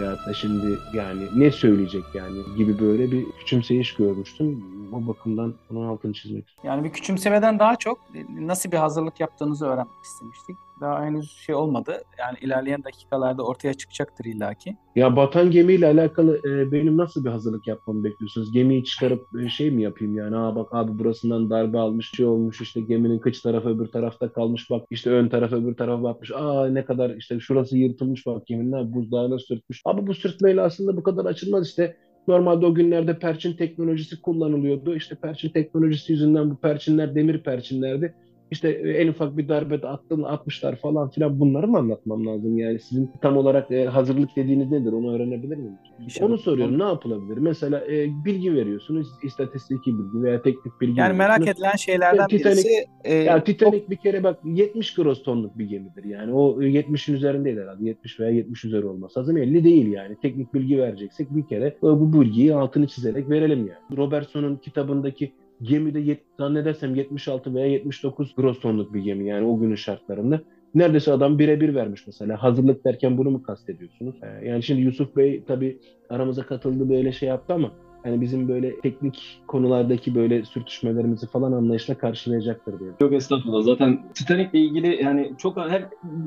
Ya 0.00 0.12
da 0.26 0.34
şimdi 0.34 0.78
yani 0.94 1.22
ne 1.36 1.50
söyleyecek 1.50 2.04
yani 2.14 2.38
gibi 2.56 2.78
böyle 2.78 3.12
bir 3.12 3.24
küçümseyiş 3.38 3.94
görmüştüm. 3.94 4.64
O 4.96 5.08
bakımdan 5.08 5.54
onun 5.70 5.86
altını 5.86 6.12
çizmek 6.12 6.48
istiyorum. 6.48 6.70
Yani 6.70 6.84
bir 6.84 6.92
küçümsemeden 6.92 7.58
daha 7.58 7.76
çok 7.76 7.98
e, 8.14 8.46
nasıl 8.46 8.72
bir 8.72 8.76
hazırlık 8.76 9.20
yaptığınızı 9.20 9.66
öğrenmek 9.66 10.04
istemiştik. 10.04 10.56
Daha 10.80 11.04
henüz 11.04 11.32
şey 11.32 11.54
olmadı. 11.54 12.02
Yani 12.18 12.38
ilerleyen 12.40 12.84
dakikalarda 12.84 13.42
ortaya 13.42 13.74
çıkacaktır 13.74 14.24
illaki. 14.24 14.76
Ya 14.96 15.16
batan 15.16 15.50
gemiyle 15.50 15.86
alakalı 15.86 16.38
e, 16.38 16.72
benim 16.72 16.96
nasıl 16.96 17.24
bir 17.24 17.30
hazırlık 17.30 17.66
yapmamı 17.66 18.04
bekliyorsunuz? 18.04 18.52
Gemiyi 18.52 18.84
çıkarıp 18.84 19.26
e, 19.44 19.48
şey 19.48 19.70
mi 19.70 19.82
yapayım 19.82 20.16
yani? 20.16 20.36
Aa 20.36 20.56
bak 20.56 20.68
abi 20.74 20.98
burasından 20.98 21.50
darbe 21.50 21.78
almış, 21.78 22.10
şey 22.16 22.26
olmuş 22.26 22.60
işte 22.60 22.80
geminin 22.80 23.18
kıç 23.18 23.40
tarafı 23.40 23.68
öbür 23.68 23.86
tarafta 23.86 24.32
kalmış 24.32 24.70
bak 24.70 24.86
işte 24.90 25.10
ön 25.10 25.28
taraf 25.28 25.52
öbür 25.52 25.74
tarafa 25.74 26.02
bakmış. 26.02 26.32
Aa 26.34 26.68
ne 26.68 26.84
kadar 26.84 27.10
işte 27.10 27.40
şurası 27.40 27.78
yırtılmış 27.78 28.26
bak 28.26 28.46
geminin 28.46 28.72
abi 28.72 28.94
buzdağına 28.94 29.38
sürtmüş. 29.38 29.82
Abi 29.84 30.06
bu 30.06 30.14
sürtmeyle 30.14 30.62
aslında 30.62 30.96
bu 30.96 31.02
kadar 31.02 31.24
açılmaz 31.24 31.68
işte. 31.68 31.96
Normalde 32.28 32.66
o 32.66 32.74
günlerde 32.74 33.18
perçin 33.18 33.52
teknolojisi 33.52 34.22
kullanılıyordu. 34.22 34.96
İşte 34.96 35.14
perçin 35.14 35.48
teknolojisi 35.48 36.12
yüzünden 36.12 36.50
bu 36.50 36.56
perçinler 36.56 37.14
demir 37.14 37.42
perçinlerdi. 37.42 38.14
İşte 38.50 38.68
e, 38.70 38.90
en 38.90 39.08
ufak 39.08 39.36
bir 39.36 39.48
darbede 39.48 39.88
attın, 39.88 40.22
atmışlar 40.22 40.76
falan 40.76 41.08
filan 41.10 41.40
bunları 41.40 41.68
mı 41.68 41.78
anlatmam 41.78 42.26
lazım? 42.26 42.58
Yani 42.58 42.80
sizin 42.80 43.10
tam 43.22 43.36
olarak 43.36 43.70
e, 43.70 43.84
hazırlık 43.86 44.36
dediğiniz 44.36 44.70
nedir? 44.70 44.92
Onu 44.92 45.14
öğrenebilir 45.14 45.56
miyim? 45.56 45.74
İnşallah. 46.00 46.28
Onu 46.28 46.38
soruyorum. 46.38 46.78
Ne 46.78 46.82
yapılabilir? 46.82 47.38
Mesela 47.38 47.84
e, 47.86 48.08
bilgi 48.24 48.54
veriyorsunuz. 48.54 49.08
istatistiki 49.22 49.98
bilgi 49.98 50.22
veya 50.22 50.42
teknik 50.42 50.80
bilgi 50.80 51.00
Yani 51.00 51.16
merak 51.16 51.48
edilen 51.48 51.76
şeylerden 51.76 52.20
Ya 52.20 52.26
Titanic- 52.26 52.44
birisi 52.44 52.84
e, 53.04 53.14
Ya 53.14 53.44
Titanic 53.44 53.90
bir 53.90 53.96
kere 53.96 54.22
bak 54.24 54.38
70 54.44 54.94
gross 54.94 55.22
tonluk 55.22 55.58
bir 55.58 55.64
gemidir 55.68 56.04
yani. 56.04 56.32
O 56.32 56.62
70'in 56.62 57.14
üzerindeydi 57.14 57.60
herhalde. 57.60 57.84
70 57.84 58.20
veya 58.20 58.30
70 58.30 58.64
üzeri 58.64 58.86
olması 58.86 59.20
lazım. 59.20 59.36
50 59.36 59.64
değil 59.64 59.86
yani. 59.92 60.16
Teknik 60.22 60.54
bilgi 60.54 60.78
vereceksek 60.78 61.36
bir 61.36 61.46
kere 61.46 61.76
bu 61.82 62.00
bu 62.12 62.20
bilgiyi 62.20 62.54
altını 62.54 62.86
çizerek 62.86 63.30
verelim 63.30 63.58
yani. 63.58 63.98
Robertson'un 63.98 64.56
kitabındaki 64.56 65.32
gemide 65.62 66.00
yet, 66.00 66.22
zannedersem 66.38 66.94
76 66.94 67.54
veya 67.54 67.66
79 67.66 68.34
gross 68.36 68.60
tonluk 68.60 68.94
bir 68.94 69.00
gemi 69.00 69.28
yani 69.28 69.46
o 69.46 69.58
günün 69.58 69.74
şartlarında. 69.74 70.40
Neredeyse 70.74 71.12
adam 71.12 71.38
birebir 71.38 71.74
vermiş 71.74 72.06
mesela. 72.06 72.42
Hazırlık 72.42 72.84
derken 72.84 73.18
bunu 73.18 73.30
mu 73.30 73.42
kastediyorsunuz? 73.42 74.16
Ee, 74.22 74.48
yani 74.48 74.62
şimdi 74.62 74.80
Yusuf 74.80 75.16
Bey 75.16 75.44
tabii 75.44 75.78
aramıza 76.10 76.42
katıldı 76.42 76.88
böyle 76.88 77.12
şey 77.12 77.28
yaptı 77.28 77.54
ama 77.54 77.72
hani 78.06 78.20
bizim 78.20 78.48
böyle 78.48 78.80
teknik 78.80 79.40
konulardaki 79.46 80.14
böyle 80.14 80.44
sürtüşmelerimizi 80.44 81.26
falan 81.26 81.52
anlayışla 81.52 81.94
karşılayacaktır 81.98 82.78
diye. 82.80 82.90
Yok 83.00 83.12
estağfurullah. 83.12 83.62
Zaten 83.62 84.02
Titanic'le 84.14 84.54
ilgili 84.54 85.02
yani 85.02 85.32
çok 85.38 85.56
her 85.56 85.84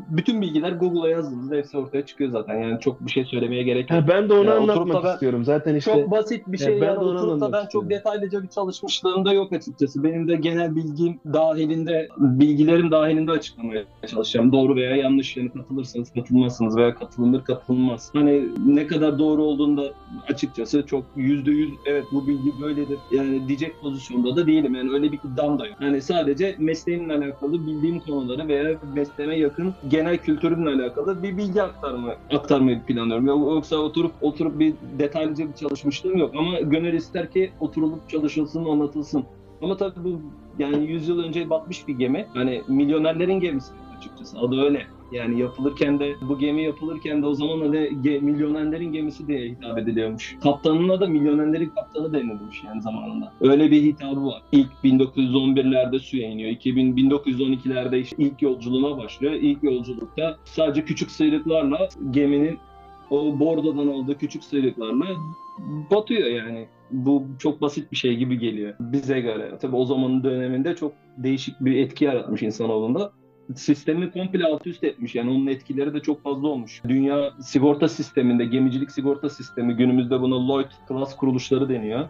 bütün 0.09 0.41
bilgiler 0.41 0.71
Google'a 0.71 1.09
yazdığınızda 1.09 1.55
hepsi 1.55 1.77
ortaya 1.77 2.05
çıkıyor 2.05 2.29
zaten. 2.31 2.61
Yani 2.61 2.79
çok 2.79 3.05
bir 3.05 3.11
şey 3.11 3.25
söylemeye 3.25 3.63
gerek 3.63 3.91
yok. 3.91 3.99
Ha, 4.01 4.07
ben 4.07 4.29
de 4.29 4.33
onu 4.33 4.45
Ya 4.49 4.57
oturup 4.59 4.77
anlatmak 4.77 5.03
ben- 5.03 5.13
istiyorum. 5.13 5.43
Zaten 5.45 5.75
işte 5.75 5.91
Çok 5.91 6.11
basit 6.11 6.47
bir 6.47 6.59
Ya 6.59 6.65
şey 6.65 6.81
ben 6.81 6.85
yani 6.85 6.95
de 6.95 6.99
onu 6.99 7.17
oturup 7.19 7.41
da 7.41 7.51
ben 7.51 7.57
çok 7.57 7.63
istiyorum. 7.63 7.89
detaylıca 7.89 8.43
bir 8.43 8.47
çalışmışlığım 8.47 9.25
da 9.25 9.33
yok 9.33 9.53
açıkçası. 9.53 10.03
Benim 10.03 10.27
de 10.27 10.35
genel 10.35 10.75
bilgim 10.75 11.19
dahilinde, 11.33 12.07
bilgilerim 12.17 12.91
dahilinde 12.91 13.31
açıklamaya 13.31 13.83
çalışacağım. 14.07 14.51
Doğru 14.51 14.75
veya 14.75 14.95
yanlış 14.95 15.37
yani 15.37 15.49
katılırsanız 15.49 16.11
katılmazsınız 16.13 16.77
veya 16.77 16.95
katılınır 16.95 17.43
katılmaz. 17.43 18.09
Hani 18.13 18.43
ne 18.65 18.87
kadar 18.87 19.19
doğru 19.19 19.43
olduğunda 19.43 19.83
açıkçası 20.29 20.83
çok 20.85 21.03
yüzde 21.15 21.51
yüz 21.51 21.68
evet 21.85 22.05
bu 22.11 22.27
bilgi 22.27 22.61
böyledir 22.61 22.99
yani 23.11 23.47
diyecek 23.47 23.81
pozisyonda 23.81 24.35
da 24.35 24.47
değilim. 24.47 24.75
Yani 24.75 24.91
öyle 24.91 25.11
bir 25.11 25.19
iddiam 25.33 25.59
da 25.59 25.67
yok. 25.67 25.75
Yani 25.81 26.01
sadece 26.01 26.55
mesleğimle 26.59 27.13
alakalı 27.13 27.67
bildiğim 27.67 27.99
konuları 27.99 28.47
veya 28.47 28.79
mesleğime 28.93 29.37
yakın 29.37 29.75
genel 29.87 30.17
kültürümle 30.17 30.83
alakalı 30.83 31.23
bir 31.23 31.37
bilgi 31.37 31.63
aktarma, 31.63 32.15
aktarmayı 32.31 32.81
planlıyorum. 32.81 33.27
Yoksa 33.27 33.75
oturup 33.75 34.11
oturup 34.21 34.59
bir 34.59 34.73
detaylıca 34.99 35.47
bir 35.47 35.53
çalışmışlığım 35.53 36.17
yok. 36.17 36.35
Ama 36.35 36.59
gönül 36.59 36.93
ister 36.93 37.31
ki 37.31 37.51
oturulup 37.59 38.09
çalışılsın, 38.09 38.65
anlatılsın. 38.65 39.23
Ama 39.61 39.77
tabii 39.77 40.03
bu 40.03 40.21
yani 40.59 40.91
100 40.91 41.07
yıl 41.07 41.19
önce 41.19 41.49
batmış 41.49 41.87
bir 41.87 41.93
gemi. 41.93 42.27
Hani 42.33 42.61
milyonerlerin 42.67 43.39
gemisi 43.39 43.73
açıkçası. 43.97 44.39
Adı 44.39 44.61
öyle. 44.61 44.87
Yani 45.11 45.39
yapılırken 45.39 45.99
de 45.99 46.15
bu 46.21 46.39
gemi 46.39 46.63
yapılırken 46.63 47.21
de 47.21 47.25
o 47.25 47.33
zaman 47.33 47.73
da 47.73 47.87
ge- 47.87 48.19
milyonerlerin 48.21 48.93
gemisi 48.93 49.27
diye 49.27 49.49
hitap 49.49 49.77
ediliyormuş. 49.77 50.37
Kaptanına 50.43 51.01
da 51.01 51.07
milyonerlerin 51.07 51.69
kaptanı 51.69 52.13
denilmiş 52.13 52.63
yani 52.63 52.81
zamanında. 52.81 53.33
Öyle 53.41 53.71
bir 53.71 53.81
hitabı 53.81 54.25
var. 54.25 54.41
İlk 54.51 54.71
1911'lerde 54.83 55.99
suya 55.99 56.29
iniyor. 56.29 56.51
2000, 56.51 56.95
1912'lerde 56.95 57.99
işte 57.99 58.15
ilk 58.19 58.41
yolculuğuna 58.41 58.97
başlıyor. 58.97 59.33
İlk 59.33 59.63
yolculukta 59.63 60.37
sadece 60.45 60.85
küçük 60.85 61.11
sıyrıklarla 61.11 61.89
geminin 62.11 62.59
o 63.09 63.39
bordodan 63.39 63.87
aldığı 63.87 64.17
küçük 64.17 64.43
sıyrıklarla 64.43 65.05
batıyor 65.91 66.29
yani. 66.29 66.67
Bu 66.91 67.23
çok 67.39 67.61
basit 67.61 67.91
bir 67.91 67.97
şey 67.97 68.15
gibi 68.15 68.39
geliyor 68.39 68.73
bize 68.79 69.19
göre. 69.19 69.57
Tabii 69.61 69.75
o 69.75 69.85
zamanın 69.85 70.23
döneminde 70.23 70.75
çok 70.75 70.93
değişik 71.17 71.55
bir 71.61 71.77
etki 71.77 72.05
yaratmış 72.05 72.41
insanoğlunda 72.43 73.11
sistemi 73.55 74.11
komple 74.11 74.45
alt 74.45 74.67
üst 74.67 74.83
etmiş. 74.83 75.15
Yani 75.15 75.29
onun 75.29 75.47
etkileri 75.47 75.93
de 75.93 75.99
çok 75.99 76.23
fazla 76.23 76.47
olmuş. 76.47 76.81
Dünya 76.87 77.33
sigorta 77.41 77.87
sisteminde, 77.87 78.45
gemicilik 78.45 78.91
sigorta 78.91 79.29
sistemi 79.29 79.75
günümüzde 79.75 80.21
buna 80.21 80.47
Lloyd 80.47 80.71
Class 80.87 81.15
kuruluşları 81.15 81.69
deniyor. 81.69 82.09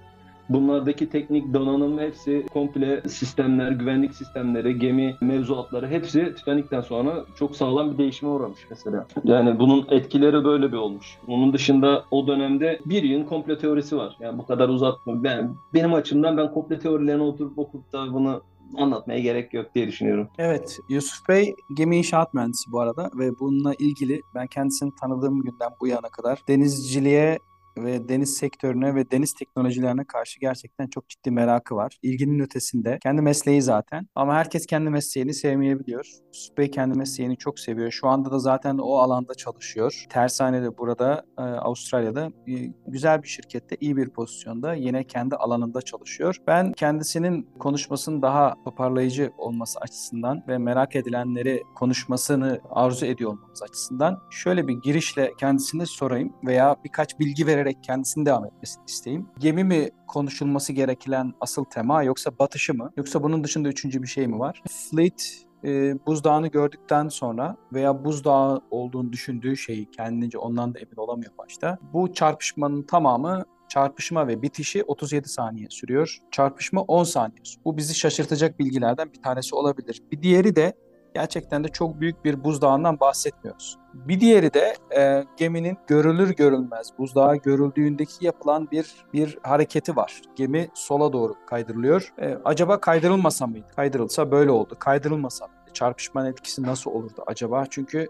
Bunlardaki 0.49 1.09
teknik 1.09 1.53
donanım 1.53 1.99
hepsi 1.99 2.45
komple 2.53 3.01
sistemler, 3.09 3.71
güvenlik 3.71 4.15
sistemleri, 4.15 4.79
gemi 4.79 5.15
mevzuatları 5.21 5.87
hepsi 5.87 6.35
Titanic'ten 6.35 6.81
sonra 6.81 7.25
çok 7.35 7.55
sağlam 7.55 7.93
bir 7.93 7.97
değişime 7.97 8.31
uğramış 8.31 8.59
mesela. 8.69 9.07
Yani 9.23 9.59
bunun 9.59 9.87
etkileri 9.89 10.43
böyle 10.43 10.71
bir 10.71 10.77
olmuş. 10.77 11.17
Onun 11.27 11.53
dışında 11.53 12.05
o 12.11 12.27
dönemde 12.27 12.79
bir 12.85 13.03
yığın 13.03 13.23
komple 13.23 13.57
teorisi 13.57 13.97
var. 13.97 14.17
Yani 14.19 14.37
bu 14.37 14.45
kadar 14.45 14.69
uzatma. 14.69 15.23
Ben, 15.23 15.55
benim 15.73 15.93
açımdan 15.93 16.37
ben 16.37 16.53
komple 16.53 16.79
teorilerini 16.79 17.23
oturup 17.23 17.59
okup 17.59 17.93
da 17.93 18.13
bunu 18.13 18.41
anlatmaya 18.77 19.19
gerek 19.19 19.53
yok 19.53 19.75
diye 19.75 19.87
düşünüyorum. 19.87 20.29
Evet, 20.37 20.79
Yusuf 20.89 21.29
Bey 21.29 21.55
gemi 21.73 21.97
inşaat 21.97 22.33
mühendisi 22.33 22.71
bu 22.71 22.79
arada 22.79 23.11
ve 23.19 23.39
bununla 23.39 23.73
ilgili 23.79 24.21
ben 24.35 24.47
kendisini 24.47 24.91
tanıdığım 25.01 25.41
günden 25.41 25.69
bu 25.81 25.87
yana 25.87 26.09
kadar 26.09 26.39
denizciliğe 26.47 27.39
ve 27.83 28.09
deniz 28.09 28.37
sektörüne 28.37 28.95
ve 28.95 29.11
deniz 29.11 29.33
teknolojilerine 29.33 30.03
karşı 30.05 30.39
gerçekten 30.39 30.87
çok 30.87 31.09
ciddi 31.09 31.31
merakı 31.31 31.75
var. 31.75 31.97
İlginin 32.01 32.39
ötesinde. 32.39 32.97
Kendi 33.03 33.21
mesleği 33.21 33.61
zaten. 33.61 34.07
Ama 34.15 34.35
herkes 34.35 34.65
kendi 34.65 34.89
mesleğini 34.89 35.33
sevmeyebiliyor. 35.33 36.05
Yusuf 36.33 36.57
Bey 36.57 36.71
kendi 36.71 36.97
mesleğini 36.97 37.37
çok 37.37 37.59
seviyor. 37.59 37.91
Şu 37.91 38.07
anda 38.07 38.31
da 38.31 38.39
zaten 38.39 38.77
o 38.77 38.97
alanda 38.97 39.33
çalışıyor. 39.33 40.05
Tersane'de 40.09 40.77
burada 40.77 41.25
e, 41.37 41.41
Avustralya'da 41.41 42.31
e, 42.47 42.53
güzel 42.87 43.23
bir 43.23 43.27
şirkette 43.27 43.77
iyi 43.79 43.97
bir 43.97 44.09
pozisyonda 44.09 44.73
yine 44.73 45.03
kendi 45.03 45.35
alanında 45.35 45.81
çalışıyor. 45.81 46.35
Ben 46.47 46.71
kendisinin 46.71 47.49
konuşmasının 47.59 48.21
daha 48.21 48.55
toparlayıcı 48.65 49.31
olması 49.37 49.79
açısından 49.79 50.43
ve 50.47 50.57
merak 50.57 50.95
edilenleri 50.95 51.63
konuşmasını 51.75 52.61
arzu 52.69 53.05
ediyor 53.05 53.31
olmamız 53.31 53.63
açısından 53.63 54.19
şöyle 54.29 54.67
bir 54.67 54.73
girişle 54.73 55.33
kendisine 55.39 55.85
sorayım 55.85 56.33
veya 56.45 56.75
birkaç 56.83 57.19
bilgi 57.19 57.47
vererek 57.47 57.68
kendisini 57.73 58.25
devam 58.25 58.45
etmesini 58.45 58.83
isteyeyim. 58.87 59.27
Gemi 59.39 59.63
mi 59.63 59.89
konuşulması 60.07 60.73
gereken 60.73 61.33
asıl 61.41 61.63
tema 61.63 62.03
yoksa 62.03 62.31
batışı 62.39 62.73
mı? 62.73 62.91
Yoksa 62.97 63.23
bunun 63.23 63.43
dışında 63.43 63.69
üçüncü 63.69 64.03
bir 64.03 64.07
şey 64.07 64.27
mi 64.27 64.39
var? 64.39 64.63
Fleet 64.67 65.45
e, 65.63 65.99
buzdağını 66.05 66.47
gördükten 66.47 67.07
sonra 67.07 67.57
veya 67.73 68.05
buzdağı 68.05 68.61
olduğunu 68.71 69.11
düşündüğü 69.11 69.57
şeyi 69.57 69.91
kendince 69.91 70.37
ondan 70.37 70.73
da 70.73 70.79
emin 70.79 70.95
olamıyor 70.97 71.31
başta. 71.37 71.77
Bu 71.93 72.13
çarpışmanın 72.13 72.83
tamamı 72.83 73.45
çarpışma 73.69 74.27
ve 74.27 74.41
bitişi 74.41 74.83
37 74.83 75.29
saniye 75.29 75.67
sürüyor. 75.69 76.17
Çarpışma 76.31 76.81
10 76.81 77.03
saniye. 77.03 77.39
Bu 77.65 77.77
bizi 77.77 77.95
şaşırtacak 77.95 78.59
bilgilerden 78.59 79.13
bir 79.13 79.21
tanesi 79.21 79.55
olabilir. 79.55 80.01
Bir 80.11 80.21
diğeri 80.21 80.55
de 80.55 80.73
gerçekten 81.13 81.63
de 81.63 81.67
çok 81.67 82.01
büyük 82.01 82.25
bir 82.25 82.43
buzdağından 82.43 82.99
bahsetmiyoruz. 82.99 83.77
Bir 83.93 84.19
diğeri 84.19 84.53
de 84.53 84.75
e, 84.97 85.23
geminin 85.37 85.77
görülür 85.87 86.29
görülmez 86.29 86.91
buzdağı 86.97 87.35
görüldüğündeki 87.35 88.25
yapılan 88.25 88.71
bir 88.71 89.05
bir 89.13 89.37
hareketi 89.43 89.95
var. 89.95 90.21
Gemi 90.35 90.69
sola 90.73 91.13
doğru 91.13 91.33
kaydırılıyor. 91.45 92.13
E, 92.21 92.37
acaba 92.45 92.79
kaydırılmasa 92.79 93.47
mıydı? 93.47 93.67
Kaydırılsa 93.75 94.31
böyle 94.31 94.51
oldu. 94.51 94.75
Kaydırılmasa 94.79 95.47
mıydı? 95.47 95.59
Çarpışmanın 95.73 96.31
etkisi 96.31 96.63
nasıl 96.63 96.91
olurdu 96.91 97.23
acaba? 97.27 97.65
Çünkü 97.69 98.07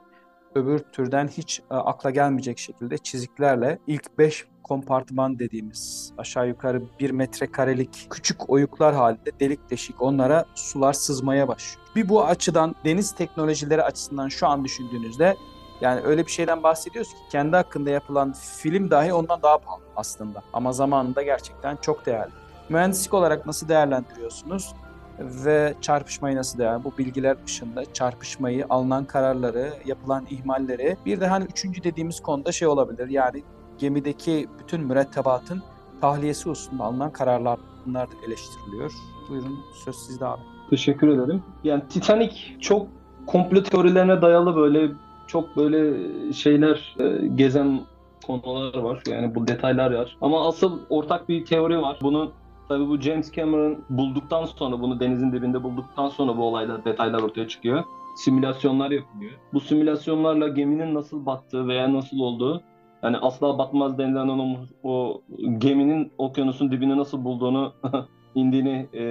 öbür 0.56 0.80
türden 0.80 1.28
hiç 1.28 1.62
e, 1.72 1.74
akla 1.74 2.10
gelmeyecek 2.10 2.60
şekilde 2.60 2.98
çiziklerle 2.98 3.80
ilk 3.88 4.18
5 4.18 4.46
kompartman 4.64 5.40
dediğimiz 5.40 6.14
aşağı 6.18 6.48
yukarı 6.48 6.82
1 7.00 7.12
metrekarelik 7.12 8.08
küçük 8.10 8.50
oyuklar 8.50 8.96
halinde 8.96 9.40
delik 9.40 9.70
deşik 9.70 10.02
onlara 10.02 10.46
sular 10.56 10.94
sızmaya 10.94 11.48
başlıyor. 11.48 11.88
Bir 11.96 12.10
bu 12.10 12.26
açıdan 12.26 12.76
deniz 12.86 13.16
teknolojileri 13.16 13.84
açısından 13.84 14.28
şu 14.28 14.48
an 14.48 14.66
düşündüğünüzde 14.66 15.36
yani 15.82 16.02
öyle 16.02 16.26
bir 16.26 16.32
şeyden 16.32 16.64
bahsediyoruz 16.64 17.12
ki 17.12 17.20
kendi 17.32 17.56
hakkında 17.56 17.90
yapılan 17.90 18.34
film 18.58 18.92
dahi 18.92 19.14
ondan 19.14 19.42
daha 19.42 19.58
pahalı 19.58 19.82
aslında. 19.96 20.44
Ama 20.54 20.72
zamanında 20.72 21.22
gerçekten 21.22 21.76
çok 21.76 22.06
değerli. 22.06 22.32
Mühendislik 22.70 23.14
olarak 23.14 23.46
nasıl 23.46 23.68
değerlendiriyorsunuz? 23.68 24.74
Ve 25.20 25.74
çarpışmayı 25.82 26.36
nasıl 26.36 26.60
değer? 26.60 26.84
Bu 26.84 26.94
bilgiler 26.98 27.46
dışında 27.46 27.94
çarpışmayı, 27.94 28.66
alınan 28.70 29.06
kararları, 29.06 29.74
yapılan 29.86 30.26
ihmalleri. 30.30 30.98
Bir 31.06 31.20
de 31.20 31.28
hani 31.28 31.46
üçüncü 31.46 31.84
dediğimiz 31.84 32.20
konuda 32.20 32.52
şey 32.52 32.68
olabilir. 32.68 33.10
Yani 33.10 33.44
gemideki 33.78 34.48
bütün 34.60 34.82
mürettebatın 34.82 35.64
tahliyesi 36.02 36.50
hususunda 36.50 36.84
alınan 36.84 37.12
kararlar 37.12 37.60
bunlar 37.86 38.08
da 38.08 38.14
eleştiriliyor. 38.28 38.92
Buyurun 39.30 39.60
söz 39.86 39.96
sizde 39.96 40.26
abi. 40.26 40.42
Teşekkür 40.70 41.08
ederim. 41.08 41.44
Yani 41.64 41.84
Titanic 41.90 42.36
çok 42.62 42.88
komplo 43.28 43.64
teorilerine 43.64 44.22
dayalı 44.22 44.56
böyle 44.56 44.92
çok 45.28 45.58
böyle 45.58 45.94
şeyler 46.34 46.96
e, 47.00 47.28
gezen 47.28 47.82
konular 48.28 48.78
var. 48.78 49.04
Yani 49.08 49.36
bu 49.36 49.48
detaylar 49.48 49.92
var. 49.92 50.18
Ama 50.22 50.48
asıl 50.48 50.80
ortak 50.90 51.30
bir 51.30 51.46
teori 51.46 51.82
var. 51.82 52.00
Bunu 52.02 52.32
tabii 52.70 52.88
bu 52.88 52.98
James 52.98 53.32
Cameron 53.32 53.78
bulduktan 53.90 54.46
sonra 54.46 54.82
bunu 54.82 55.00
denizin 55.00 55.32
dibinde 55.32 55.64
bulduktan 55.64 56.10
sonra 56.10 56.38
bu 56.38 56.44
olaylar 56.44 56.86
detaylar 56.86 57.22
ortaya 57.22 57.48
çıkıyor. 57.48 57.84
Simülasyonlar 58.16 58.92
yapılıyor. 58.92 59.32
Bu 59.54 59.60
simülasyonlarla 59.60 60.48
geminin 60.48 60.94
nasıl 60.94 61.26
battığı 61.26 61.68
veya 61.68 61.94
nasıl 61.94 62.20
olduğu 62.20 62.62
yani 63.04 63.18
asla 63.18 63.58
batmaz 63.58 63.98
denilen 63.98 64.28
o, 64.28 64.58
o 64.84 65.22
geminin 65.58 66.12
okyanusun 66.18 66.72
dibini 66.72 66.98
nasıl 66.98 67.24
bulduğunu 67.24 67.74
indiğini 68.36 68.88
e, 68.94 69.02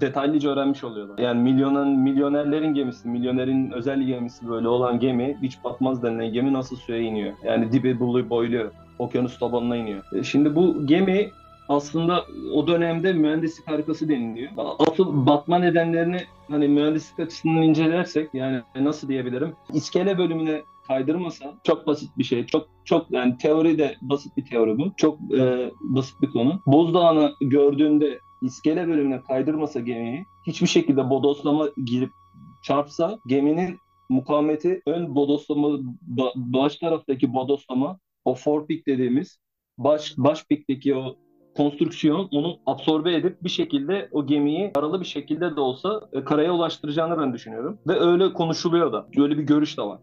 detaylıca 0.00 0.50
öğrenmiş 0.50 0.84
oluyorlar. 0.84 1.18
Yani 1.18 1.42
milyonen, 1.42 1.88
milyonerlerin 1.88 2.74
gemisi, 2.74 3.08
milyonerin 3.08 3.70
özel 3.70 4.02
gemisi 4.02 4.48
böyle 4.48 4.68
olan 4.68 5.00
gemi, 5.00 5.38
hiç 5.42 5.64
batmaz 5.64 6.02
denilen 6.02 6.32
gemi 6.32 6.52
nasıl 6.52 6.76
suya 6.76 6.98
iniyor? 6.98 7.32
Yani 7.44 7.72
dibi 7.72 8.00
buluyor, 8.00 8.30
boyluyor, 8.30 8.70
okyanus 8.98 9.38
tabanına 9.38 9.76
iniyor. 9.76 10.04
E, 10.12 10.22
şimdi 10.22 10.56
bu 10.56 10.86
gemi 10.86 11.30
aslında 11.68 12.24
o 12.54 12.66
dönemde 12.66 13.12
mühendislik 13.12 13.68
harikası 13.68 14.08
deniliyor. 14.08 14.50
Asıl 14.78 15.26
batma 15.26 15.58
nedenlerini 15.58 16.20
hani 16.48 16.68
mühendislik 16.68 17.20
açısından 17.20 17.62
incelersek 17.62 18.34
yani 18.34 18.62
nasıl 18.80 19.08
diyebilirim? 19.08 19.52
İskele 19.72 20.18
bölümüne 20.18 20.62
kaydırmasa 20.88 21.54
çok 21.64 21.86
basit 21.86 22.18
bir 22.18 22.24
şey. 22.24 22.46
Çok 22.46 22.68
çok 22.84 23.10
yani 23.10 23.38
teori 23.38 23.78
de 23.78 23.96
basit 24.00 24.36
bir 24.36 24.44
teori 24.44 24.78
bu. 24.78 24.92
Çok 24.96 25.18
e, 25.38 25.70
basit 25.80 26.22
bir 26.22 26.30
konu. 26.30 26.60
Bozdağını 26.66 27.32
gördüğünde 27.40 28.18
iskele 28.42 28.88
bölümüne 28.88 29.20
kaydırmasa 29.20 29.80
gemiyi 29.80 30.24
hiçbir 30.46 30.66
şekilde 30.66 31.10
bodoslama 31.10 31.68
girip 31.86 32.10
çarpsa 32.62 33.18
geminin 33.26 33.78
mukavemeti 34.08 34.82
ön 34.86 35.14
bodoslama 35.14 35.78
baş 36.34 36.76
taraftaki 36.76 37.34
bodoslama 37.34 37.98
o 38.24 38.34
forepik 38.34 38.86
dediğimiz 38.86 39.38
baş 39.78 40.14
baş 40.16 40.46
pikteki 40.46 40.96
o 40.96 41.16
konstrüksiyon 41.58 42.28
onu 42.32 42.58
absorbe 42.66 43.14
edip 43.14 43.44
bir 43.44 43.48
şekilde 43.48 44.08
o 44.12 44.26
gemiyi 44.26 44.72
yaralı 44.76 45.00
bir 45.00 45.06
şekilde 45.06 45.56
de 45.56 45.60
olsa 45.60 46.00
e, 46.12 46.24
karaya 46.24 46.52
ulaştıracağını 46.52 47.18
ben 47.18 47.32
düşünüyorum. 47.32 47.78
Ve 47.88 48.00
öyle 48.00 48.32
konuşuluyor 48.32 48.92
da. 48.92 49.06
Öyle 49.16 49.38
bir 49.38 49.42
görüş 49.42 49.78
de 49.78 49.82
var. 49.82 49.98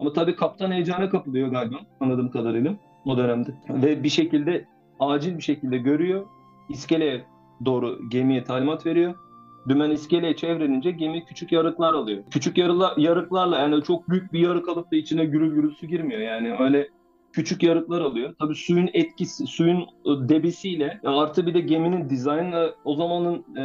Ama 0.00 0.12
tabii 0.12 0.36
kaptan 0.36 0.70
heyecana 0.70 1.10
kapılıyor 1.10 1.48
galiba 1.48 1.76
anladığım 2.00 2.30
kadarıyla 2.30 2.74
o 3.04 3.18
dönemde. 3.18 3.50
Ve 3.68 4.02
bir 4.02 4.08
şekilde 4.08 4.64
acil 5.00 5.36
bir 5.36 5.42
şekilde 5.42 5.78
görüyor. 5.78 6.26
İskeleye 6.68 7.24
doğru 7.64 7.98
gemiye 8.10 8.44
talimat 8.44 8.86
veriyor. 8.86 9.14
Dümen 9.68 9.90
iskeleye 9.90 10.36
çevrilince 10.36 10.90
gemi 10.90 11.24
küçük 11.24 11.52
yarıklar 11.52 11.94
alıyor. 11.94 12.22
Küçük 12.30 12.58
yarıla, 12.58 12.94
yarıklarla 12.96 13.58
yani 13.58 13.82
çok 13.82 14.08
büyük 14.08 14.32
bir 14.32 14.40
yarık 14.40 14.68
alıp 14.68 14.92
da 14.92 14.96
içine 14.96 15.24
gürül 15.24 15.54
gürül 15.54 15.74
su 15.74 15.86
girmiyor. 15.86 16.20
Yani 16.20 16.56
öyle 16.60 16.88
küçük 17.38 17.62
yarıklar 17.62 18.00
alıyor. 18.00 18.34
Tabii 18.38 18.54
suyun 18.54 18.90
etkisi, 18.92 19.46
suyun 19.46 19.86
ıı, 20.06 20.28
debisiyle 20.28 21.00
artı 21.04 21.46
bir 21.46 21.54
de 21.54 21.60
geminin 21.60 22.08
dizaynla 22.08 22.74
o 22.84 22.94
zamanın 22.94 23.56
e, 23.56 23.64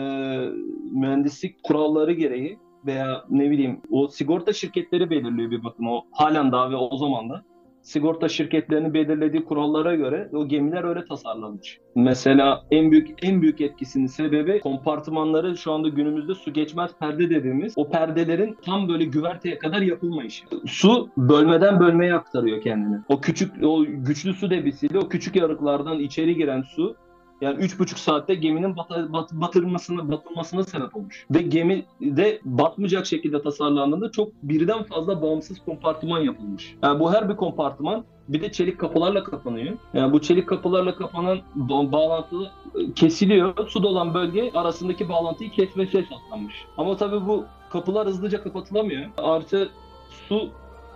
mühendislik 0.92 1.64
kuralları 1.64 2.14
gereği 2.14 2.60
veya 2.86 3.26
ne 3.30 3.52
bileyim 3.52 3.82
o 3.90 4.08
sigorta 4.08 4.54
şirketleri 4.54 5.10
belirliyor 5.10 5.52
bir 5.52 5.64
bakın 5.64 5.86
o 5.86 6.02
halen 6.12 6.52
daha 6.52 6.72
ve 6.72 6.76
o 6.76 6.98
zaman 6.98 7.30
da 7.30 7.44
sigorta 7.84 8.30
şirketlerinin 8.30 8.94
belirlediği 8.94 9.46
kurallara 9.46 9.96
göre 9.96 10.30
o 10.34 10.48
gemiler 10.48 10.84
öyle 10.84 11.06
tasarlanmış. 11.06 11.80
Mesela 11.96 12.66
en 12.72 12.92
büyük 12.92 13.10
en 13.22 13.42
büyük 13.42 13.62
etkisinin 13.62 14.08
sebebi 14.08 14.60
kompartımanları 14.60 15.58
şu 15.58 15.72
anda 15.72 15.90
günümüzde 15.90 16.36
su 16.36 16.54
geçmez 16.54 16.92
perde 17.00 17.30
dediğimiz 17.30 17.74
o 17.76 17.90
perdelerin 17.90 18.58
tam 18.66 18.90
böyle 18.90 19.06
güverteye 19.06 19.58
kadar 19.58 19.82
yapılmayışı. 19.82 20.46
Su 20.66 21.10
bölmeden 21.18 21.80
bölmeye 21.80 22.14
aktarıyor 22.14 22.62
kendini. 22.62 22.98
O 23.10 23.22
küçük 23.22 23.64
o 23.64 23.86
güçlü 23.88 24.34
su 24.34 24.50
debisiyle 24.50 25.00
o 25.00 25.10
küçük 25.10 25.36
yarıklardan 25.36 26.00
içeri 26.00 26.36
giren 26.36 26.62
su 26.62 26.96
yani 27.44 27.64
üç 27.64 27.80
buçuk 27.80 28.00
saatte 28.00 28.36
geminin 28.36 28.78
bat, 28.78 28.90
bat, 28.90 29.32
batırmasına, 29.34 30.12
batılmasına 30.12 30.64
sebep 30.64 30.96
olmuş. 30.96 31.26
Ve 31.32 31.42
gemi 31.42 31.86
de 32.02 32.40
batmayacak 32.46 33.06
şekilde 33.06 33.42
tasarlandığında 33.42 34.12
çok 34.12 34.34
birden 34.44 34.84
fazla 34.84 35.22
bağımsız 35.22 35.60
kompartıman 35.66 36.20
yapılmış. 36.20 36.76
Yani 36.84 37.00
bu 37.00 37.14
her 37.14 37.30
bir 37.30 37.36
kompartıman 37.36 38.06
bir 38.28 38.42
de 38.42 38.52
çelik 38.52 38.80
kapılarla 38.80 39.24
kapanıyor. 39.24 39.78
Yani 39.94 40.14
bu 40.14 40.22
çelik 40.22 40.48
kapılarla 40.48 40.96
kapanan 40.96 41.40
bağlantı 41.92 42.36
e, 42.76 42.94
kesiliyor. 42.94 43.70
Su 43.70 43.84
dolan 43.84 44.14
bölge 44.14 44.52
arasındaki 44.52 45.10
bağlantıyı 45.10 45.52
kesmesi 45.52 45.98
esaslanmış. 45.98 46.66
Ama 46.78 46.98
tabii 46.98 47.28
bu 47.28 47.46
kapılar 47.70 48.08
hızlıca 48.08 48.44
kapatılamıyor. 48.44 49.06
Artı 49.18 49.70
su 50.30 50.50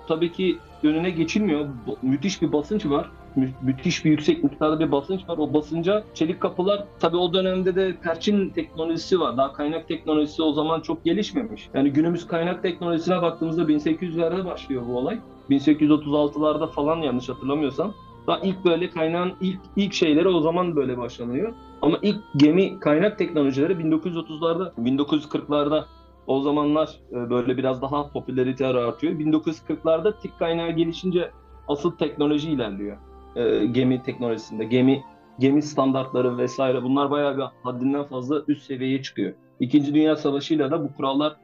tabii 0.08 0.32
ki 0.32 0.58
önüne 0.84 1.10
geçilmiyor. 1.10 1.68
Müthiş 2.02 2.42
bir 2.42 2.52
basınç 2.52 2.86
var 2.86 3.10
mü- 3.38 3.54
müthiş 3.62 4.06
bir 4.06 4.12
yüksek 4.12 4.44
miktarda 4.44 4.80
bir 4.80 4.92
basınç 4.92 5.30
var. 5.30 5.38
O 5.38 5.54
basınca 5.54 6.04
çelik 6.14 6.42
kapılar 6.42 6.84
tabii 7.00 7.18
o 7.18 7.34
dönemde 7.34 7.76
de 7.76 7.96
perçin 8.04 8.50
teknolojisi 8.50 9.20
var. 9.20 9.38
Daha 9.38 9.54
kaynak 9.54 9.88
teknolojisi 9.88 10.42
o 10.44 10.54
zaman 10.54 10.82
çok 10.82 11.06
gelişmemiş. 11.06 11.70
Yani 11.74 11.94
günümüz 11.94 12.28
kaynak 12.28 12.64
teknolojisine 12.64 13.22
baktığımızda 13.22 13.62
1800'lerde 13.64 14.46
başlıyor 14.46 14.84
bu 14.88 14.98
olay. 14.98 15.20
1836'larda 15.50 16.72
falan 16.72 16.98
yanlış 16.98 17.30
hatırlamıyorsam. 17.30 17.94
Daha 18.28 18.40
ilk 18.40 18.66
böyle 18.66 18.90
kaynağın 18.90 19.34
ilk 19.42 19.60
ilk 19.76 19.94
şeyleri 19.94 20.28
o 20.28 20.42
zaman 20.42 20.76
böyle 20.76 20.98
başlanıyor. 20.98 21.54
Ama 21.82 22.00
ilk 22.02 22.18
gemi 22.38 22.80
kaynak 22.80 23.18
teknolojileri 23.18 23.74
1930'larda, 23.74 24.74
1940'larda 24.74 25.86
o 26.28 26.42
zamanlar 26.42 27.00
e, 27.12 27.30
böyle 27.30 27.58
biraz 27.58 27.82
daha 27.82 28.10
popülarite 28.10 28.68
artıyor. 28.68 29.14
1940'larda 29.14 30.20
tik 30.20 30.40
kaynağı 30.40 30.72
gelişince 30.72 31.32
asıl 31.68 31.92
teknoloji 31.92 32.52
ilerliyor 32.52 32.98
e, 33.38 33.66
gemi 33.66 34.04
teknolojisinde, 34.04 34.66
gemi 34.66 35.04
gemi 35.40 35.62
standartları 35.62 36.38
vesaire 36.38 36.84
bunlar 36.84 37.12
bayağı 37.12 37.38
bir 37.38 37.44
haddinden 37.64 38.04
fazla 38.04 38.44
üst 38.48 38.64
seviyeye 38.64 39.02
çıkıyor. 39.02 39.34
İkinci 39.60 39.94
Dünya 39.94 40.16
Savaşı'yla 40.16 40.72
da 40.72 40.84
bu 40.84 40.94
kurallar 40.94 41.36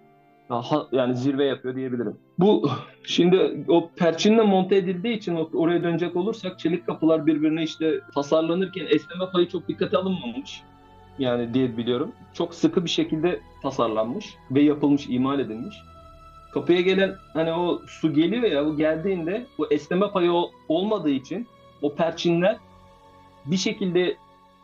yani 0.92 1.16
zirve 1.16 1.46
yapıyor 1.46 1.76
diyebilirim. 1.76 2.18
Bu 2.40 2.70
şimdi 3.04 3.66
o 3.68 3.90
perçinle 3.96 4.42
monte 4.42 4.76
edildiği 4.76 5.18
için 5.18 5.36
oraya 5.54 5.84
dönecek 5.84 6.16
olursak 6.16 6.60
çelik 6.60 6.86
kapılar 6.86 7.26
birbirine 7.26 7.64
işte 7.64 8.00
tasarlanırken 8.16 8.86
esneme 8.86 9.32
payı 9.34 9.50
çok 9.50 9.68
dikkate 9.68 9.98
alınmamış. 9.98 10.62
Yani 11.20 11.54
diye 11.54 11.78
biliyorum. 11.78 12.12
Çok 12.34 12.56
sıkı 12.56 12.86
bir 12.86 12.90
şekilde 12.90 13.40
tasarlanmış 13.62 14.36
ve 14.52 14.62
yapılmış, 14.62 15.06
imal 15.10 15.40
edilmiş. 15.40 15.76
Kapıya 16.54 16.82
gelen 16.82 17.16
hani 17.34 17.52
o 17.52 17.82
su 17.88 18.14
geliyor 18.14 18.44
ya 18.44 18.66
o 18.66 18.78
geldiğinde 18.78 19.46
bu 19.58 19.68
esneme 19.72 20.12
payı 20.12 20.32
olmadığı 20.68 21.10
için 21.10 21.48
o 21.84 21.96
perçinler 21.96 22.58
bir 23.46 23.58
şekilde 23.58 24.18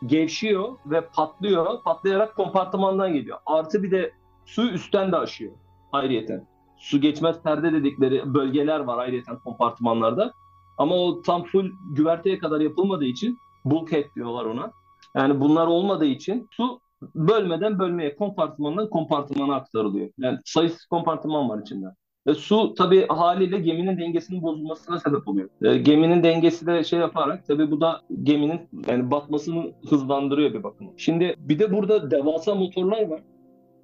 gevşiyor 0.06 0.68
ve 0.86 1.00
patlıyor. 1.00 1.82
Patlayarak 1.82 2.36
kompartımandan 2.36 3.12
geliyor. 3.12 3.38
Artı 3.46 3.82
bir 3.82 3.90
de 3.90 4.12
su 4.44 4.70
üstten 4.70 5.12
de 5.12 5.16
aşıyor 5.16 5.52
ayrıyeten. 5.92 6.46
Su 6.76 7.00
geçmez 7.00 7.42
perde 7.42 7.72
dedikleri 7.72 8.34
bölgeler 8.34 8.80
var 8.80 8.98
ayrıyeten 8.98 9.38
kompartımanlarda. 9.38 10.32
Ama 10.78 10.94
o 10.94 11.22
tam 11.22 11.44
full 11.44 11.70
güverteye 11.90 12.38
kadar 12.38 12.60
yapılmadığı 12.60 13.04
için 13.04 13.38
Bulkhead 13.64 14.14
diyorlar 14.14 14.44
ona. 14.44 14.72
Yani 15.16 15.40
bunlar 15.40 15.66
olmadığı 15.66 16.06
için 16.06 16.48
su 16.50 16.80
bölmeden 17.14 17.78
bölmeye, 17.78 18.16
kompartımandan 18.16 18.90
kompartımana 18.90 19.54
aktarılıyor. 19.54 20.10
Yani 20.18 20.38
sayısız 20.44 20.84
kompartıman 20.86 21.48
var 21.48 21.62
içinde. 21.62 21.86
E, 22.30 22.34
su 22.34 22.74
tabii 22.74 23.06
haliyle 23.06 23.58
geminin 23.58 23.98
dengesinin 23.98 24.42
bozulmasına 24.42 25.00
sebep 25.00 25.28
oluyor. 25.28 25.48
E, 25.62 25.78
geminin 25.78 26.22
dengesi 26.22 26.66
de 26.66 26.84
şey 26.84 26.98
yaparak 26.98 27.46
tabii 27.46 27.70
bu 27.70 27.80
da 27.80 28.00
geminin 28.22 28.60
yani 28.88 29.10
batmasını 29.10 29.72
hızlandırıyor 29.88 30.54
bir 30.54 30.62
bakıma. 30.62 30.90
Şimdi 30.96 31.34
bir 31.38 31.58
de 31.58 31.72
burada 31.72 32.10
devasa 32.10 32.54
motorlar 32.54 33.08
var. 33.08 33.22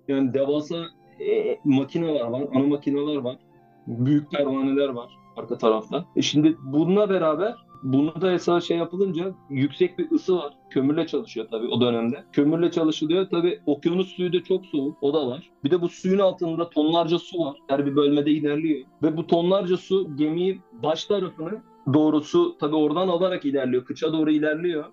Yani 0.09 0.35
devasa 0.35 0.77
e, 1.21 1.59
makineler 1.65 2.25
var, 2.25 2.43
ana 2.55 2.67
makineler 2.67 3.17
var. 3.17 3.37
Büyük 3.87 4.31
pervaneler 4.31 4.89
var 4.89 5.09
arka 5.37 5.59
tarafta. 5.59 6.05
E 6.17 6.23
şimdi 6.23 6.57
bununla 6.65 7.11
beraber 7.11 7.55
bunu 7.83 8.21
da 8.21 8.33
esas 8.33 8.65
şey 8.65 8.77
yapılınca 8.77 9.35
yüksek 9.51 9.99
bir 9.99 10.11
ısı 10.11 10.37
var. 10.37 10.55
Kömürle 10.71 11.07
çalışıyor 11.07 11.47
tabii 11.51 11.69
o 11.69 11.81
dönemde. 11.81 12.25
Kömürle 12.33 12.71
çalışılıyor. 12.71 13.27
Tabii 13.31 13.61
okyanus 13.67 14.09
suyu 14.09 14.33
da 14.33 14.43
çok 14.43 14.67
soğuk. 14.67 15.03
O 15.03 15.15
da 15.15 15.27
var. 15.27 15.51
Bir 15.65 15.71
de 15.71 15.81
bu 15.81 15.89
suyun 15.89 16.19
altında 16.19 16.71
tonlarca 16.71 17.19
su 17.19 17.39
var. 17.39 17.57
Her 17.69 17.87
bir 17.87 17.97
bölmede 17.97 18.31
ilerliyor. 18.31 18.81
Ve 19.03 19.17
bu 19.17 19.27
tonlarca 19.27 19.77
su 19.77 20.17
gemiyi 20.17 20.61
baş 20.83 21.05
tarafını 21.05 21.63
doğrusu 21.95 22.59
tabii 22.59 22.77
oradan 22.77 23.09
alarak 23.09 23.45
ilerliyor. 23.45 23.85
Kıça 23.85 24.13
doğru 24.13 24.31
ilerliyor. 24.31 24.85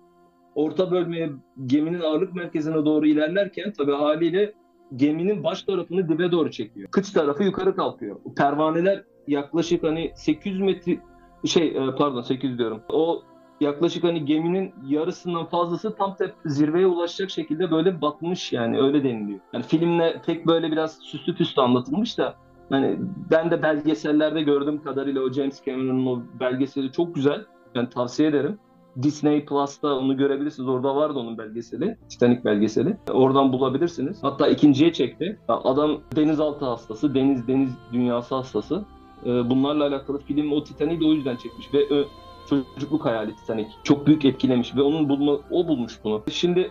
Orta 0.54 0.90
bölmeye 0.90 1.30
geminin 1.66 2.00
ağırlık 2.00 2.34
merkezine 2.34 2.84
doğru 2.84 3.06
ilerlerken 3.06 3.72
tabii 3.72 3.92
haliyle 3.92 4.52
geminin 4.96 5.44
baş 5.44 5.62
tarafını 5.62 6.08
dibe 6.08 6.32
doğru 6.32 6.50
çekiyor. 6.50 6.88
Kıç 6.90 7.10
tarafı 7.10 7.44
yukarı 7.44 7.76
kalkıyor. 7.76 8.16
Pervaneler 8.36 9.04
yaklaşık 9.28 9.82
hani 9.82 10.12
800 10.16 10.60
metre 10.60 10.98
şey 11.44 11.68
e, 11.68 11.94
pardon 11.98 12.22
800 12.22 12.58
diyorum. 12.58 12.80
O 12.88 13.22
yaklaşık 13.60 14.04
hani 14.04 14.24
geminin 14.24 14.74
yarısından 14.86 15.46
fazlası 15.46 15.96
tam 15.96 16.16
tep 16.16 16.34
zirveye 16.46 16.86
ulaşacak 16.86 17.30
şekilde 17.30 17.70
böyle 17.70 18.00
batmış 18.00 18.52
yani 18.52 18.80
öyle 18.80 19.04
deniliyor. 19.04 19.40
Yani 19.52 19.64
filmle 19.64 20.22
pek 20.26 20.46
böyle 20.46 20.72
biraz 20.72 20.98
süslü 20.98 21.34
püslü 21.34 21.62
anlatılmış 21.62 22.18
da 22.18 22.34
hani 22.70 22.98
ben 23.30 23.50
de 23.50 23.62
belgesellerde 23.62 24.42
gördüğüm 24.42 24.82
kadarıyla 24.82 25.22
o 25.22 25.32
James 25.32 25.64
Cameron'ın 25.64 26.06
o 26.06 26.22
belgeseli 26.40 26.92
çok 26.92 27.14
güzel. 27.14 27.44
Ben 27.74 27.90
tavsiye 27.90 28.28
ederim. 28.28 28.58
Disney 29.02 29.44
Plus'ta 29.44 29.88
onu 29.88 30.16
görebilirsiniz. 30.16 30.68
Orada 30.68 30.96
vardı 30.96 31.18
onun 31.18 31.38
belgeseli. 31.38 31.96
Titanic 32.08 32.44
belgeseli. 32.44 32.96
Oradan 33.10 33.52
bulabilirsiniz. 33.52 34.18
Hatta 34.22 34.48
ikinciye 34.48 34.92
çekti. 34.92 35.38
Adam 35.48 36.00
denizaltı 36.16 36.64
hastası, 36.64 37.14
deniz 37.14 37.48
deniz 37.48 37.70
dünyası 37.92 38.34
hastası. 38.34 38.84
Ee, 39.26 39.50
bunlarla 39.50 39.86
alakalı 39.86 40.18
film 40.18 40.52
o 40.52 40.64
Titanic'i 40.64 41.00
de 41.00 41.04
o 41.04 41.12
yüzden 41.12 41.36
çekmiş 41.36 41.74
ve 41.74 42.06
çocukluk 42.48 43.04
hayali 43.04 43.36
Titanic. 43.36 43.68
Çok 43.82 44.06
büyük 44.06 44.24
etkilemiş 44.24 44.76
ve 44.76 44.82
onun 44.82 45.08
bulma 45.08 45.38
o 45.50 45.68
bulmuş 45.68 45.98
bunu. 46.04 46.22
Şimdi 46.30 46.70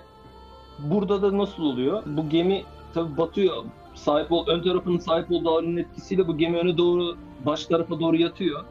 burada 0.80 1.22
da 1.22 1.38
nasıl 1.38 1.64
oluyor? 1.64 2.04
Bu 2.06 2.30
gemi 2.30 2.64
tabii 2.94 3.18
batıyor. 3.18 3.64
Sahip 3.94 4.32
ol, 4.32 4.48
ön 4.48 4.62
tarafının 4.64 4.98
sahip 4.98 5.32
olduğu 5.32 5.50
ağırlığın 5.50 5.78
etkisiyle 5.78 6.28
bu 6.28 6.38
gemi 6.38 6.58
öne 6.58 6.78
doğru 6.78 7.16
baş 7.46 7.66
tarafa 7.66 8.00
doğru 8.00 8.16
yatıyor. 8.18 8.64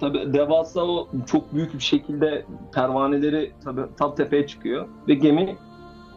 Tabii 0.00 0.32
devasa 0.32 0.84
o 0.84 1.08
çok 1.26 1.54
büyük 1.54 1.74
bir 1.74 1.80
şekilde 1.80 2.46
pervaneleri 2.72 3.52
tabii 3.64 3.82
tam 3.96 4.14
tepeye 4.14 4.46
çıkıyor 4.46 4.88
ve 5.08 5.14
gemi 5.14 5.56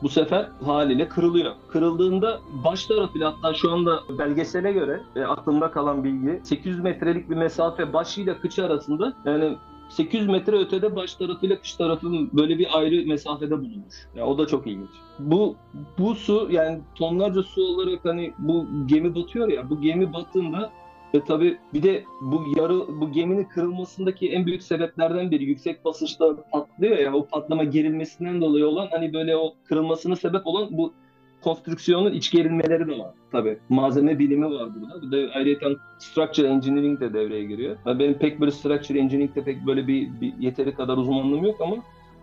bu 0.04 0.10
sefer 0.10 0.50
haliyle 0.66 1.10
kırılıyor. 1.10 1.54
Kırıldığında 1.72 2.40
baş 2.64 2.86
tarafıyla 2.86 3.34
hatta 3.34 3.54
şu 3.54 3.72
anda 3.72 4.00
belgesele 4.20 4.72
göre 4.72 5.02
e, 5.16 5.22
aklımda 5.22 5.72
kalan 5.72 6.04
bilgi 6.04 6.40
800 6.44 6.80
metrelik 6.80 7.30
bir 7.30 7.36
mesafe 7.36 7.94
başıyla 7.94 8.40
kıçı 8.40 8.66
arasında 8.66 9.14
yani 9.26 9.58
800 9.90 10.28
metre 10.28 10.58
ötede 10.58 10.96
baş 10.96 11.16
tarafıyla 11.16 11.62
kış 11.62 11.74
tarafının 11.74 12.30
böyle 12.34 12.58
bir 12.58 12.78
ayrı 12.78 13.08
mesafede 13.08 13.52
bulunmuş. 13.52 14.08
Yani 14.16 14.30
o 14.30 14.38
da 14.38 14.48
çok 14.48 14.68
ilginç. 14.68 14.90
Bu 15.20 15.56
bu 15.98 16.16
su 16.16 16.48
yani 16.52 16.80
tonlarca 16.96 17.44
su 17.44 17.62
olarak 17.62 18.06
hani 18.06 18.34
bu 18.38 18.66
gemi 18.86 19.16
batıyor 19.16 19.48
ya 19.48 19.70
bu 19.70 19.82
gemi 19.82 20.14
battığında 20.14 20.72
ve 21.16 21.22
tabii 21.28 21.58
bir 21.74 21.84
de 21.84 22.04
bu 22.22 22.44
yarı 22.58 23.02
bu 23.02 23.12
geminin 23.12 23.44
kırılmasındaki 23.44 24.30
en 24.32 24.46
büyük 24.46 24.64
sebeplerden 24.64 25.32
biri 25.32 25.44
yüksek 25.44 25.86
basınçta 25.86 26.36
patlıyor 26.52 26.98
ya 26.98 27.14
o 27.14 27.26
patlama 27.26 27.64
gerilmesinden 27.64 28.42
dolayı 28.42 28.68
olan 28.68 28.88
hani 28.92 29.14
böyle 29.14 29.38
o 29.38 29.54
kırılmasına 29.66 30.16
sebep 30.16 30.48
olan 30.48 30.68
bu 30.72 30.94
konstrüksiyonun 31.42 32.14
iç 32.14 32.32
gerilmeleri 32.32 32.88
de 32.88 32.98
var 33.00 33.14
tabii. 33.32 33.58
Malzeme 33.70 34.20
bilimi 34.20 34.46
var 34.46 34.70
burada. 34.76 35.02
Bir 35.02 35.12
de 35.12 35.30
ayrıca 35.34 35.70
structure 36.00 36.48
engineering 36.48 37.00
de 37.00 37.14
devreye 37.14 37.44
giriyor. 37.44 37.78
Yani 37.86 38.00
benim 38.00 38.14
pek 38.14 38.40
böyle 38.40 38.52
structure 38.52 39.00
engineering'de 39.00 39.44
pek 39.44 39.66
böyle 39.66 39.88
bir, 39.88 40.22
bir 40.22 40.34
yeteri 40.40 40.76
kadar 40.76 40.98
uzmanlığım 40.98 41.44
yok 41.44 41.62
ama 41.62 41.76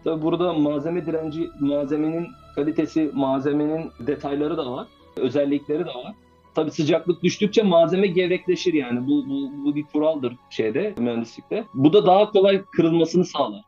tabii 0.04 0.22
burada 0.22 0.52
malzeme 0.52 1.06
direnci, 1.06 1.48
malzemenin 1.60 2.26
kalitesi, 2.54 3.10
malzemenin 3.14 3.90
detayları 4.06 4.56
da 4.56 4.72
var. 4.72 4.86
Özellikleri 5.16 5.80
de 5.80 5.94
var. 5.94 6.14
Tabii 6.54 6.70
sıcaklık 6.70 7.22
düştükçe 7.22 7.62
malzeme 7.62 8.06
gevrekleşir 8.06 8.74
yani. 8.74 9.06
Bu, 9.06 9.28
bu, 9.28 9.64
bu 9.64 9.74
bir 9.74 9.82
kuraldır 9.82 10.36
şeyde, 10.50 10.94
mühendislikte. 10.98 11.64
Bu 11.74 11.92
da 11.92 12.06
daha 12.06 12.30
kolay 12.30 12.62
kırılmasını 12.64 13.24
sağlar 13.24 13.64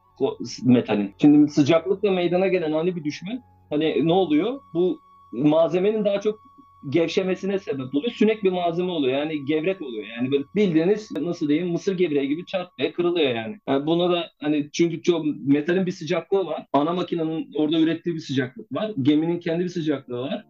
metalin. 0.62 1.14
Şimdi 1.20 1.51
sıcaklıkla 1.51 2.11
meydana 2.11 2.49
gelen 2.49 2.72
ani 2.72 2.96
bir 2.96 3.05
düşme 3.05 3.42
hani 3.70 4.07
ne 4.07 4.12
oluyor? 4.12 4.61
Bu 4.75 5.01
malzemenin 5.33 6.05
daha 6.05 6.20
çok 6.20 6.46
gevşemesine 6.88 7.59
sebep 7.59 7.94
oluyor. 7.94 8.12
Sünek 8.12 8.44
bir 8.44 8.53
malzeme 8.53 8.90
oluyor. 8.90 9.18
Yani 9.18 9.44
gevrek 9.44 9.83
oluyor. 9.83 10.07
Yani 10.16 10.33
böyle 10.33 10.44
bildiğiniz 10.55 11.11
nasıl 11.20 11.49
diyeyim 11.49 11.68
mısır 11.68 11.99
gevreği 11.99 12.29
gibi 12.29 12.46
çat 12.46 12.70
ve 12.81 12.92
kırılıyor 12.92 13.31
yani. 13.31 13.59
yani. 13.68 13.87
Buna 13.87 14.11
da 14.11 14.31
hani 14.40 14.68
çünkü 14.72 15.03
çok 15.03 15.25
metalin 15.46 15.87
bir 15.87 15.92
sıcaklığı 15.92 16.46
var. 16.46 16.66
Ana 16.72 16.92
makinenin 16.92 17.51
orada 17.55 17.81
ürettiği 17.81 18.14
bir 18.14 18.20
sıcaklık 18.20 18.72
var. 18.72 18.92
Geminin 19.03 19.40
kendi 19.40 19.64
bir 19.64 19.68
sıcaklığı 19.68 20.18
var 20.20 20.44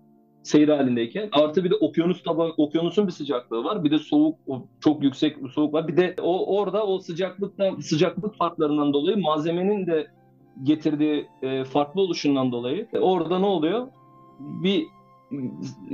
seyir 0.47 0.69
halindeyken. 0.69 1.29
Artı 1.33 1.65
bir 1.65 1.71
de 1.71 1.75
okyanus 1.75 2.23
taban, 2.23 2.53
okyanusun 2.57 3.07
bir 3.07 3.13
sıcaklığı 3.13 3.65
var. 3.65 3.85
Bir 3.85 3.91
de 3.91 3.99
soğuk, 3.99 4.39
çok 4.81 5.03
yüksek 5.03 5.45
bir 5.45 5.49
soğuk 5.49 5.75
var. 5.75 5.89
Bir 5.89 5.97
de 5.97 6.15
o 6.23 6.57
orada 6.57 6.87
o 6.87 6.99
sıcaklıktan 6.99 7.81
sıcaklık 7.81 8.35
farklarından 8.35 8.93
dolayı 8.93 9.19
malzemenin 9.19 9.87
de 9.87 10.07
getirdiği 10.63 11.27
e, 11.43 11.65
farklı 11.65 12.01
oluşundan 12.01 12.53
dolayı 12.53 12.87
e, 12.93 12.99
orada 12.99 13.39
ne 13.39 13.47
oluyor? 13.47 13.87
Bir 14.41 14.87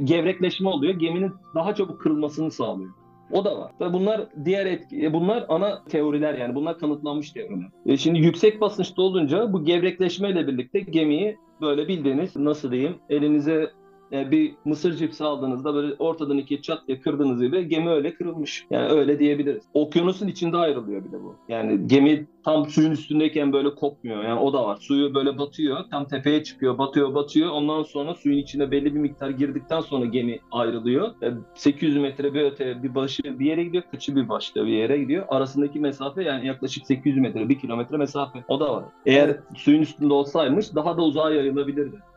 gevrekleşme 0.05 0.69
oluyor. 0.69 0.95
Geminin 0.95 1.33
daha 1.55 1.75
çabuk 1.75 2.01
kırılmasını 2.01 2.51
sağlıyor. 2.51 2.91
O 3.33 3.45
da 3.45 3.59
var. 3.59 3.73
Ve 3.81 3.93
bunlar 3.93 4.29
diğer 4.45 4.67
etki, 4.67 5.05
e, 5.05 5.13
bunlar 5.13 5.47
ana 5.49 5.85
teoriler 5.85 6.35
yani 6.35 6.55
bunlar 6.55 6.79
kanıtlanmış 6.79 7.31
teoriler. 7.31 7.71
E 7.87 7.97
şimdi 7.97 8.19
yüksek 8.19 8.61
basınçta 8.61 9.03
olunca 9.03 9.53
bu 9.53 9.65
gevrekleşmeyle 9.65 10.47
birlikte 10.47 10.81
gemiyi 10.81 11.37
böyle 11.61 11.89
bildiğiniz 11.89 12.37
nasıl 12.37 12.73
diyeyim 12.73 12.97
elinize 13.11 13.71
e, 14.13 14.31
bir 14.31 14.55
mısır 14.65 14.97
cipsi 14.97 15.25
aldığınızda 15.25 15.75
böyle 15.75 15.95
ortadan 15.99 16.39
ikiye 16.39 16.63
çat 16.63 16.89
diye 16.89 17.01
kırdığınız 17.01 17.43
gibi 17.43 17.69
gemi 17.69 17.91
öyle 17.91 18.15
kırılmış. 18.15 18.67
Yani 18.71 18.89
öyle 18.89 19.19
diyebiliriz. 19.19 19.63
Okyanusun 19.75 20.29
içinde 20.29 20.57
ayrılıyor 20.57 21.05
bir 21.05 21.13
de 21.13 21.23
bu. 21.23 21.37
Yani 21.49 21.87
gemi 21.87 22.27
tam 22.45 22.67
suyun 22.69 22.91
üstündeyken 22.91 23.53
böyle 23.53 23.75
kopmuyor. 23.75 24.25
Yani 24.25 24.41
o 24.41 24.53
da 24.53 24.67
var. 24.67 24.77
Suyu 24.81 25.15
böyle 25.15 25.39
batıyor. 25.39 25.79
Tam 25.91 26.09
tepeye 26.09 26.45
çıkıyor. 26.45 26.79
Batıyor 26.79 27.15
batıyor. 27.15 27.51
Ondan 27.51 27.83
sonra 27.83 28.15
suyun 28.15 28.39
içine 28.39 28.71
belli 28.71 28.95
bir 28.95 29.01
miktar 29.01 29.31
girdikten 29.31 29.81
sonra 29.81 30.07
gemi 30.07 30.39
ayrılıyor. 30.53 31.11
800 31.55 31.97
e, 31.97 32.01
metre 32.01 32.35
bir 32.35 32.43
öte 32.43 32.83
bir 32.83 32.95
başı 32.95 33.23
bir 33.39 33.47
yere 33.47 33.65
gidiyor. 33.65 33.83
Kıçı 33.91 34.17
bir 34.17 34.29
başka 34.29 34.67
bir 34.67 34.73
yere 34.73 34.99
gidiyor. 34.99 35.25
Arasındaki 35.29 35.81
mesafe 35.81 36.23
yani 36.23 36.47
yaklaşık 36.47 36.87
800 36.87 37.19
metre, 37.19 37.49
1 37.49 37.59
kilometre 37.59 37.97
mesafe. 37.97 38.45
O 38.49 38.61
da 38.61 38.77
var. 38.77 38.85
Eğer 39.07 39.37
suyun 39.57 39.83
üstünde 39.83 40.15
olsaymış 40.15 40.75
daha 40.75 40.97
da 40.97 41.03
uzağa 41.03 41.31
yayılabilirdi. 41.31 42.12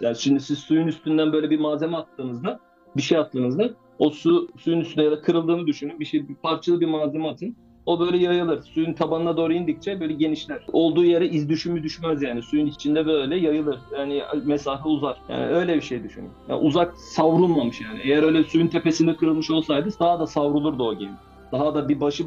Yani 0.00 0.16
şimdi 0.16 0.40
siz 0.40 0.58
suyun 0.58 0.86
üstünden 0.86 1.32
böyle 1.32 1.50
bir 1.50 1.58
malzeme 1.58 1.96
attığınızda, 1.96 2.60
bir 2.96 3.02
şey 3.02 3.18
attığınızda 3.18 3.70
o 3.98 4.10
su 4.10 4.48
suyun 4.58 4.80
üstüne 4.80 5.04
ya 5.04 5.10
da 5.10 5.20
kırıldığını 5.20 5.66
düşünün. 5.66 6.00
Bir 6.00 6.04
şey 6.04 6.28
bir 6.28 6.34
parçalı 6.34 6.80
bir 6.80 6.86
malzeme 6.86 7.28
atın. 7.28 7.56
O 7.86 8.00
böyle 8.00 8.16
yayılır. 8.16 8.62
Suyun 8.62 8.92
tabanına 8.92 9.36
doğru 9.36 9.52
indikçe 9.52 10.00
böyle 10.00 10.12
genişler. 10.12 10.66
Olduğu 10.72 11.04
yere 11.04 11.28
iz 11.28 11.48
düşümü 11.48 11.82
düşmez 11.82 12.22
yani. 12.22 12.42
Suyun 12.42 12.66
içinde 12.66 13.06
böyle 13.06 13.36
yayılır. 13.36 13.78
Yani 13.98 14.22
mesafe 14.44 14.88
uzar. 14.88 15.20
Yani 15.28 15.46
öyle 15.46 15.76
bir 15.76 15.80
şey 15.80 16.04
düşünün. 16.04 16.30
Yani 16.48 16.60
uzak 16.60 16.96
savrulmamış 16.96 17.80
yani. 17.80 18.00
Eğer 18.02 18.22
öyle 18.22 18.44
suyun 18.44 18.66
tepesinde 18.66 19.16
kırılmış 19.16 19.50
olsaydı 19.50 19.88
daha 20.00 20.20
da 20.20 20.26
savrulurdu 20.26 20.88
o 20.88 20.98
gemi. 20.98 21.16
Daha 21.52 21.74
da 21.74 21.88
bir 21.88 22.00
başı 22.00 22.24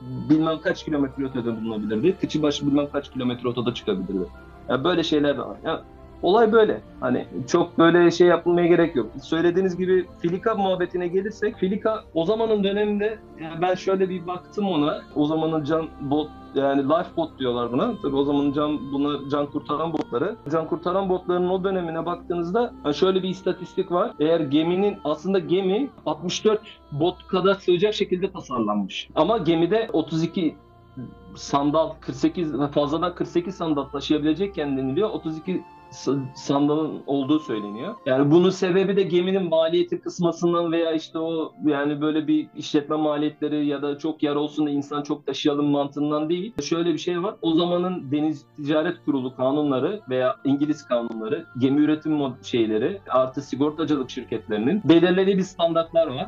bilmem 0.00 0.58
kaç 0.60 0.84
kilometre 0.84 1.24
ötede 1.24 1.60
bulunabilirdi. 1.60 2.16
Kıçı 2.20 2.42
başı 2.42 2.66
bilmem 2.66 2.88
kaç 2.92 3.12
kilometre 3.12 3.48
ötede 3.48 3.74
çıkabilirdi. 3.74 4.26
Yani 4.68 4.84
böyle 4.84 5.02
şeyler 5.02 5.36
de 5.36 5.40
var. 5.40 5.56
Yani 5.64 5.80
Olay 6.22 6.52
böyle. 6.52 6.80
Hani 7.00 7.26
çok 7.48 7.78
böyle 7.78 8.10
şey 8.10 8.26
yapılmaya 8.26 8.66
gerek 8.66 8.96
yok. 8.96 9.06
Söylediğiniz 9.22 9.76
gibi 9.76 10.06
Filika 10.22 10.54
muhabbetine 10.54 11.08
gelirsek 11.08 11.56
Filika 11.56 12.04
o 12.14 12.24
zamanın 12.24 12.64
döneminde 12.64 13.18
yani 13.42 13.62
ben 13.62 13.74
şöyle 13.74 14.08
bir 14.08 14.26
baktım 14.26 14.68
ona. 14.68 14.98
O 15.16 15.26
zamanın 15.26 15.64
can 15.64 15.88
bot 16.00 16.28
yani 16.54 16.82
life 16.84 17.16
bot 17.16 17.38
diyorlar 17.38 17.72
buna. 17.72 17.92
Tabii 18.02 18.16
o 18.16 18.24
zamanın 18.24 18.52
can 18.52 18.92
bunlar 18.92 19.20
can 19.30 19.46
kurtaran 19.46 19.92
botları. 19.92 20.36
Can 20.52 20.66
kurtaran 20.68 21.08
botlarının 21.08 21.48
o 21.48 21.64
dönemine 21.64 22.06
baktığınızda 22.06 22.72
yani 22.84 22.94
şöyle 22.94 23.22
bir 23.22 23.28
istatistik 23.28 23.92
var. 23.92 24.12
Eğer 24.20 24.40
geminin 24.40 24.96
aslında 25.04 25.38
gemi 25.38 25.90
64 26.06 26.60
bot 26.92 27.26
kadar 27.26 27.54
sığacak 27.54 27.94
şekilde 27.94 28.30
tasarlanmış. 28.32 29.08
Ama 29.14 29.38
gemide 29.38 29.88
32 29.92 30.56
sandal 31.34 31.90
48 32.00 32.52
fazladan 32.74 33.14
48 33.14 33.54
sandal 33.54 33.84
taşıyabilecekken 33.84 34.76
deniliyor. 34.76 35.10
32 35.10 35.52
s- 35.52 35.64
sandalın 36.34 37.02
olduğu 37.06 37.40
söyleniyor. 37.40 37.94
Yani 38.06 38.30
bunun 38.30 38.50
sebebi 38.50 38.96
de 38.96 39.02
geminin 39.02 39.48
maliyeti 39.48 40.00
kısmasından 40.00 40.72
veya 40.72 40.92
işte 40.92 41.18
o 41.18 41.52
yani 41.66 42.00
böyle 42.00 42.26
bir 42.26 42.46
işletme 42.56 42.96
maliyetleri 42.96 43.66
ya 43.66 43.82
da 43.82 43.98
çok 43.98 44.22
yer 44.22 44.34
olsun 44.34 44.66
da 44.66 44.70
insan 44.70 45.02
çok 45.02 45.26
taşıyalım 45.26 45.66
mantığından 45.66 46.28
değil. 46.28 46.52
Şöyle 46.62 46.92
bir 46.92 46.98
şey 46.98 47.22
var. 47.22 47.34
O 47.42 47.54
zamanın 47.54 48.12
Deniz 48.12 48.46
Ticaret 48.56 49.04
Kurulu 49.04 49.36
kanunları 49.36 50.00
veya 50.10 50.36
İngiliz 50.44 50.84
kanunları, 50.84 51.46
gemi 51.58 51.80
üretim 51.80 52.34
şeyleri 52.42 53.00
artı 53.10 53.42
sigortacılık 53.42 54.10
şirketlerinin 54.10 54.82
belirlediği 54.84 55.38
bir 55.38 55.42
standartlar 55.42 56.06
var. 56.06 56.26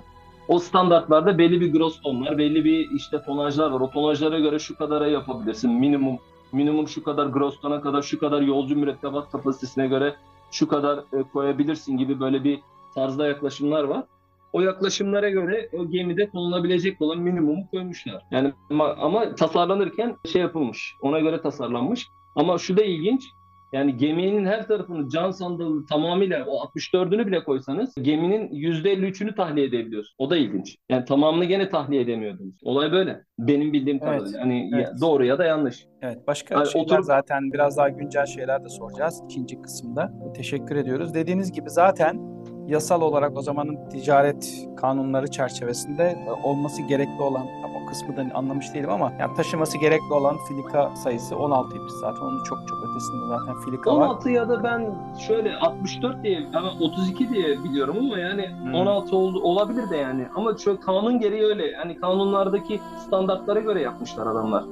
O 0.48 0.58
standartlarda 0.58 1.38
belli 1.38 1.60
bir 1.60 1.72
gross 1.72 2.00
tonlar, 2.00 2.38
belli 2.38 2.64
bir 2.64 2.90
işte 2.90 3.22
tonajlar 3.22 3.70
var. 3.70 3.80
O 3.80 3.90
tonajlara 3.90 4.38
göre 4.38 4.58
şu 4.58 4.76
kadara 4.76 5.06
yapabilirsin. 5.06 5.72
Minimum 5.72 6.18
minimum 6.52 6.88
şu 6.88 7.02
kadar 7.02 7.26
gross 7.26 7.60
kadar 7.60 8.02
şu 8.02 8.18
kadar 8.18 8.42
yolcu 8.42 8.76
mürettebat 8.76 9.32
kapasitesine 9.32 9.86
göre 9.86 10.14
şu 10.50 10.68
kadar 10.68 10.98
e, 10.98 11.22
koyabilirsin 11.32 11.96
gibi 11.96 12.20
böyle 12.20 12.44
bir 12.44 12.60
tarzda 12.94 13.26
yaklaşımlar 13.26 13.84
var. 13.84 14.04
O 14.52 14.60
yaklaşımlara 14.60 15.30
göre 15.30 15.70
o 15.72 15.88
gemide 15.88 16.28
konulabilecek 16.28 17.02
olan 17.02 17.18
minimumu 17.18 17.70
koymuşlar. 17.70 18.22
Yani 18.30 18.52
ama, 18.70 18.94
ama 19.00 19.34
tasarlanırken 19.34 20.16
şey 20.32 20.42
yapılmış. 20.42 20.96
Ona 21.00 21.20
göre 21.20 21.42
tasarlanmış. 21.42 22.08
Ama 22.36 22.58
şu 22.58 22.76
da 22.76 22.84
ilginç. 22.84 23.30
Yani 23.72 23.96
geminin 23.96 24.46
her 24.46 24.66
tarafını 24.68 25.08
can 25.08 25.30
sandalı 25.30 25.86
tamamıyla 25.86 26.44
o 26.46 26.64
64'ünü 26.64 27.26
bile 27.26 27.44
koysanız 27.44 27.94
geminin 28.02 28.48
%53'ünü 28.48 29.34
tahliye 29.34 29.66
edebiliyorsun. 29.66 30.14
O 30.18 30.30
da 30.30 30.36
ilginç. 30.36 30.76
Yani 30.90 31.04
tamamını 31.04 31.44
gene 31.44 31.68
tahliye 31.68 32.02
edemiyordunuz. 32.02 32.54
Olay 32.62 32.92
böyle. 32.92 33.20
Benim 33.38 33.72
bildiğim 33.72 33.98
Evet, 34.02 34.18
kadarıyla. 34.18 34.40
Hani 34.40 34.70
evet. 34.74 34.88
ya- 34.88 35.00
doğru 35.00 35.24
ya 35.24 35.38
da 35.38 35.44
yanlış. 35.44 35.86
Evet, 36.02 36.26
başka 36.26 36.54
Yani 36.54 36.66
şeyler 36.70 36.84
oturup- 36.86 37.04
zaten 37.04 37.52
biraz 37.52 37.76
daha 37.76 37.88
güncel 37.88 38.26
şeyler 38.26 38.64
de 38.64 38.68
soracağız 38.68 39.22
ikinci 39.24 39.62
kısımda. 39.62 40.12
Teşekkür 40.36 40.76
ediyoruz. 40.76 41.14
Dediğiniz 41.14 41.52
gibi 41.52 41.70
zaten 41.70 42.20
yasal 42.66 43.02
olarak 43.02 43.36
o 43.38 43.42
zamanın 43.42 43.78
ticaret 43.90 44.66
kanunları 44.76 45.30
çerçevesinde 45.30 46.02
e, 46.02 46.46
olması 46.48 46.82
gerekli 46.82 47.22
olan, 47.22 47.46
o 47.82 47.86
kısmı 47.88 48.16
da 48.16 48.26
anlamış 48.34 48.74
değilim 48.74 48.90
ama 48.90 49.12
yani 49.20 49.34
taşıması 49.36 49.78
gerekli 49.78 50.14
olan 50.14 50.36
filika 50.48 50.96
sayısı 50.96 51.34
16'ymış 51.34 52.00
zaten. 52.00 52.20
Onun 52.22 52.42
çok 52.44 52.58
çok 52.68 52.78
ötesinde 52.90 53.26
zaten 53.28 53.54
filika 53.64 53.96
var. 53.96 54.06
16 54.06 54.30
ya 54.30 54.48
da 54.48 54.64
ben 54.64 54.94
şöyle 55.26 55.56
64 55.56 56.22
diye 56.24 56.46
ama 56.54 56.70
32 56.80 57.28
diye 57.28 57.64
biliyorum 57.64 57.96
ama 58.00 58.18
yani 58.18 58.46
Hmm. 58.62 58.74
16 58.74 59.16
oldu, 59.16 59.40
olabilir 59.42 59.90
de 59.90 59.96
yani. 59.96 60.26
Ama 60.36 60.56
şöyle 60.56 60.80
kanun 60.80 61.20
gereği 61.20 61.42
öyle. 61.42 61.74
Hani 61.76 61.96
kanunlardaki 62.00 62.80
standartlara 63.06 63.60
göre 63.60 63.80
yapmışlar 63.82 64.26
adamlar. 64.26 64.64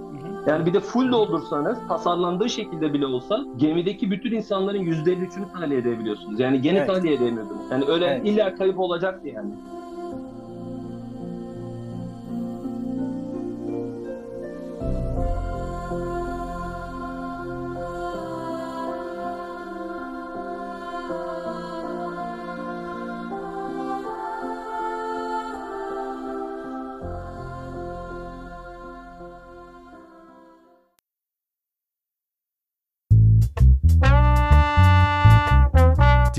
Yani 0.47 0.67
bir 0.67 0.75
de 0.75 0.81
full 0.81 1.13
doldursanız 1.13 1.79
tasarlandığı 1.89 2.49
şekilde 2.49 2.93
bile 2.93 3.07
olsa 3.07 3.45
gemideki 3.57 4.11
bütün 4.11 4.33
insanların 4.33 4.79
%53'ünü 4.79 5.53
tahliye 5.53 5.81
edebiliyorsunuz. 5.81 6.41
Yani 6.41 6.61
gene 6.61 6.79
Evet. 6.79 6.87
tahliye 6.89 7.15
edemiyordunuz. 7.15 7.71
Yani 7.71 7.85
öyle 7.89 8.07
Evet. 8.07 8.27
illa 8.29 8.55
kayıp 8.55 8.79
olacaktı 8.79 9.29
yani. 9.29 9.51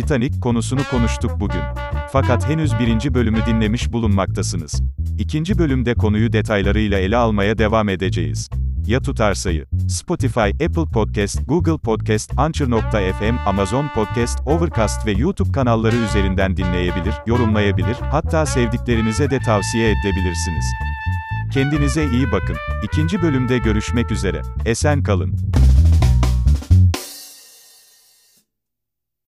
Titanic 0.05 0.39
konusunu 0.39 0.79
konuştuk 0.91 1.39
bugün. 1.39 1.61
Fakat 2.11 2.49
henüz 2.49 2.79
birinci 2.79 3.13
bölümü 3.13 3.45
dinlemiş 3.45 3.91
bulunmaktasınız. 3.91 4.81
İkinci 5.19 5.57
bölümde 5.57 5.93
konuyu 5.93 6.33
detaylarıyla 6.33 6.99
ele 6.99 7.17
almaya 7.17 7.57
devam 7.57 7.89
edeceğiz. 7.89 8.49
Ya 8.87 9.01
tutarsayı. 9.01 9.65
Spotify, 9.89 10.39
Apple 10.39 10.85
Podcast, 10.93 11.47
Google 11.47 11.77
Podcast, 11.77 12.31
Anchor.fm, 12.37 13.35
Amazon 13.45 13.87
Podcast, 13.95 14.39
Overcast 14.45 15.05
ve 15.07 15.11
YouTube 15.11 15.51
kanalları 15.51 15.95
üzerinden 15.95 16.57
dinleyebilir, 16.57 17.13
yorumlayabilir, 17.27 17.95
hatta 18.11 18.45
sevdiklerinize 18.45 19.29
de 19.29 19.39
tavsiye 19.39 19.91
edebilirsiniz. 19.91 20.65
Kendinize 21.53 22.09
iyi 22.11 22.31
bakın. 22.31 22.55
İkinci 22.83 23.21
bölümde 23.21 23.57
görüşmek 23.57 24.11
üzere. 24.11 24.41
Esen 24.65 25.03
kalın. 25.03 25.35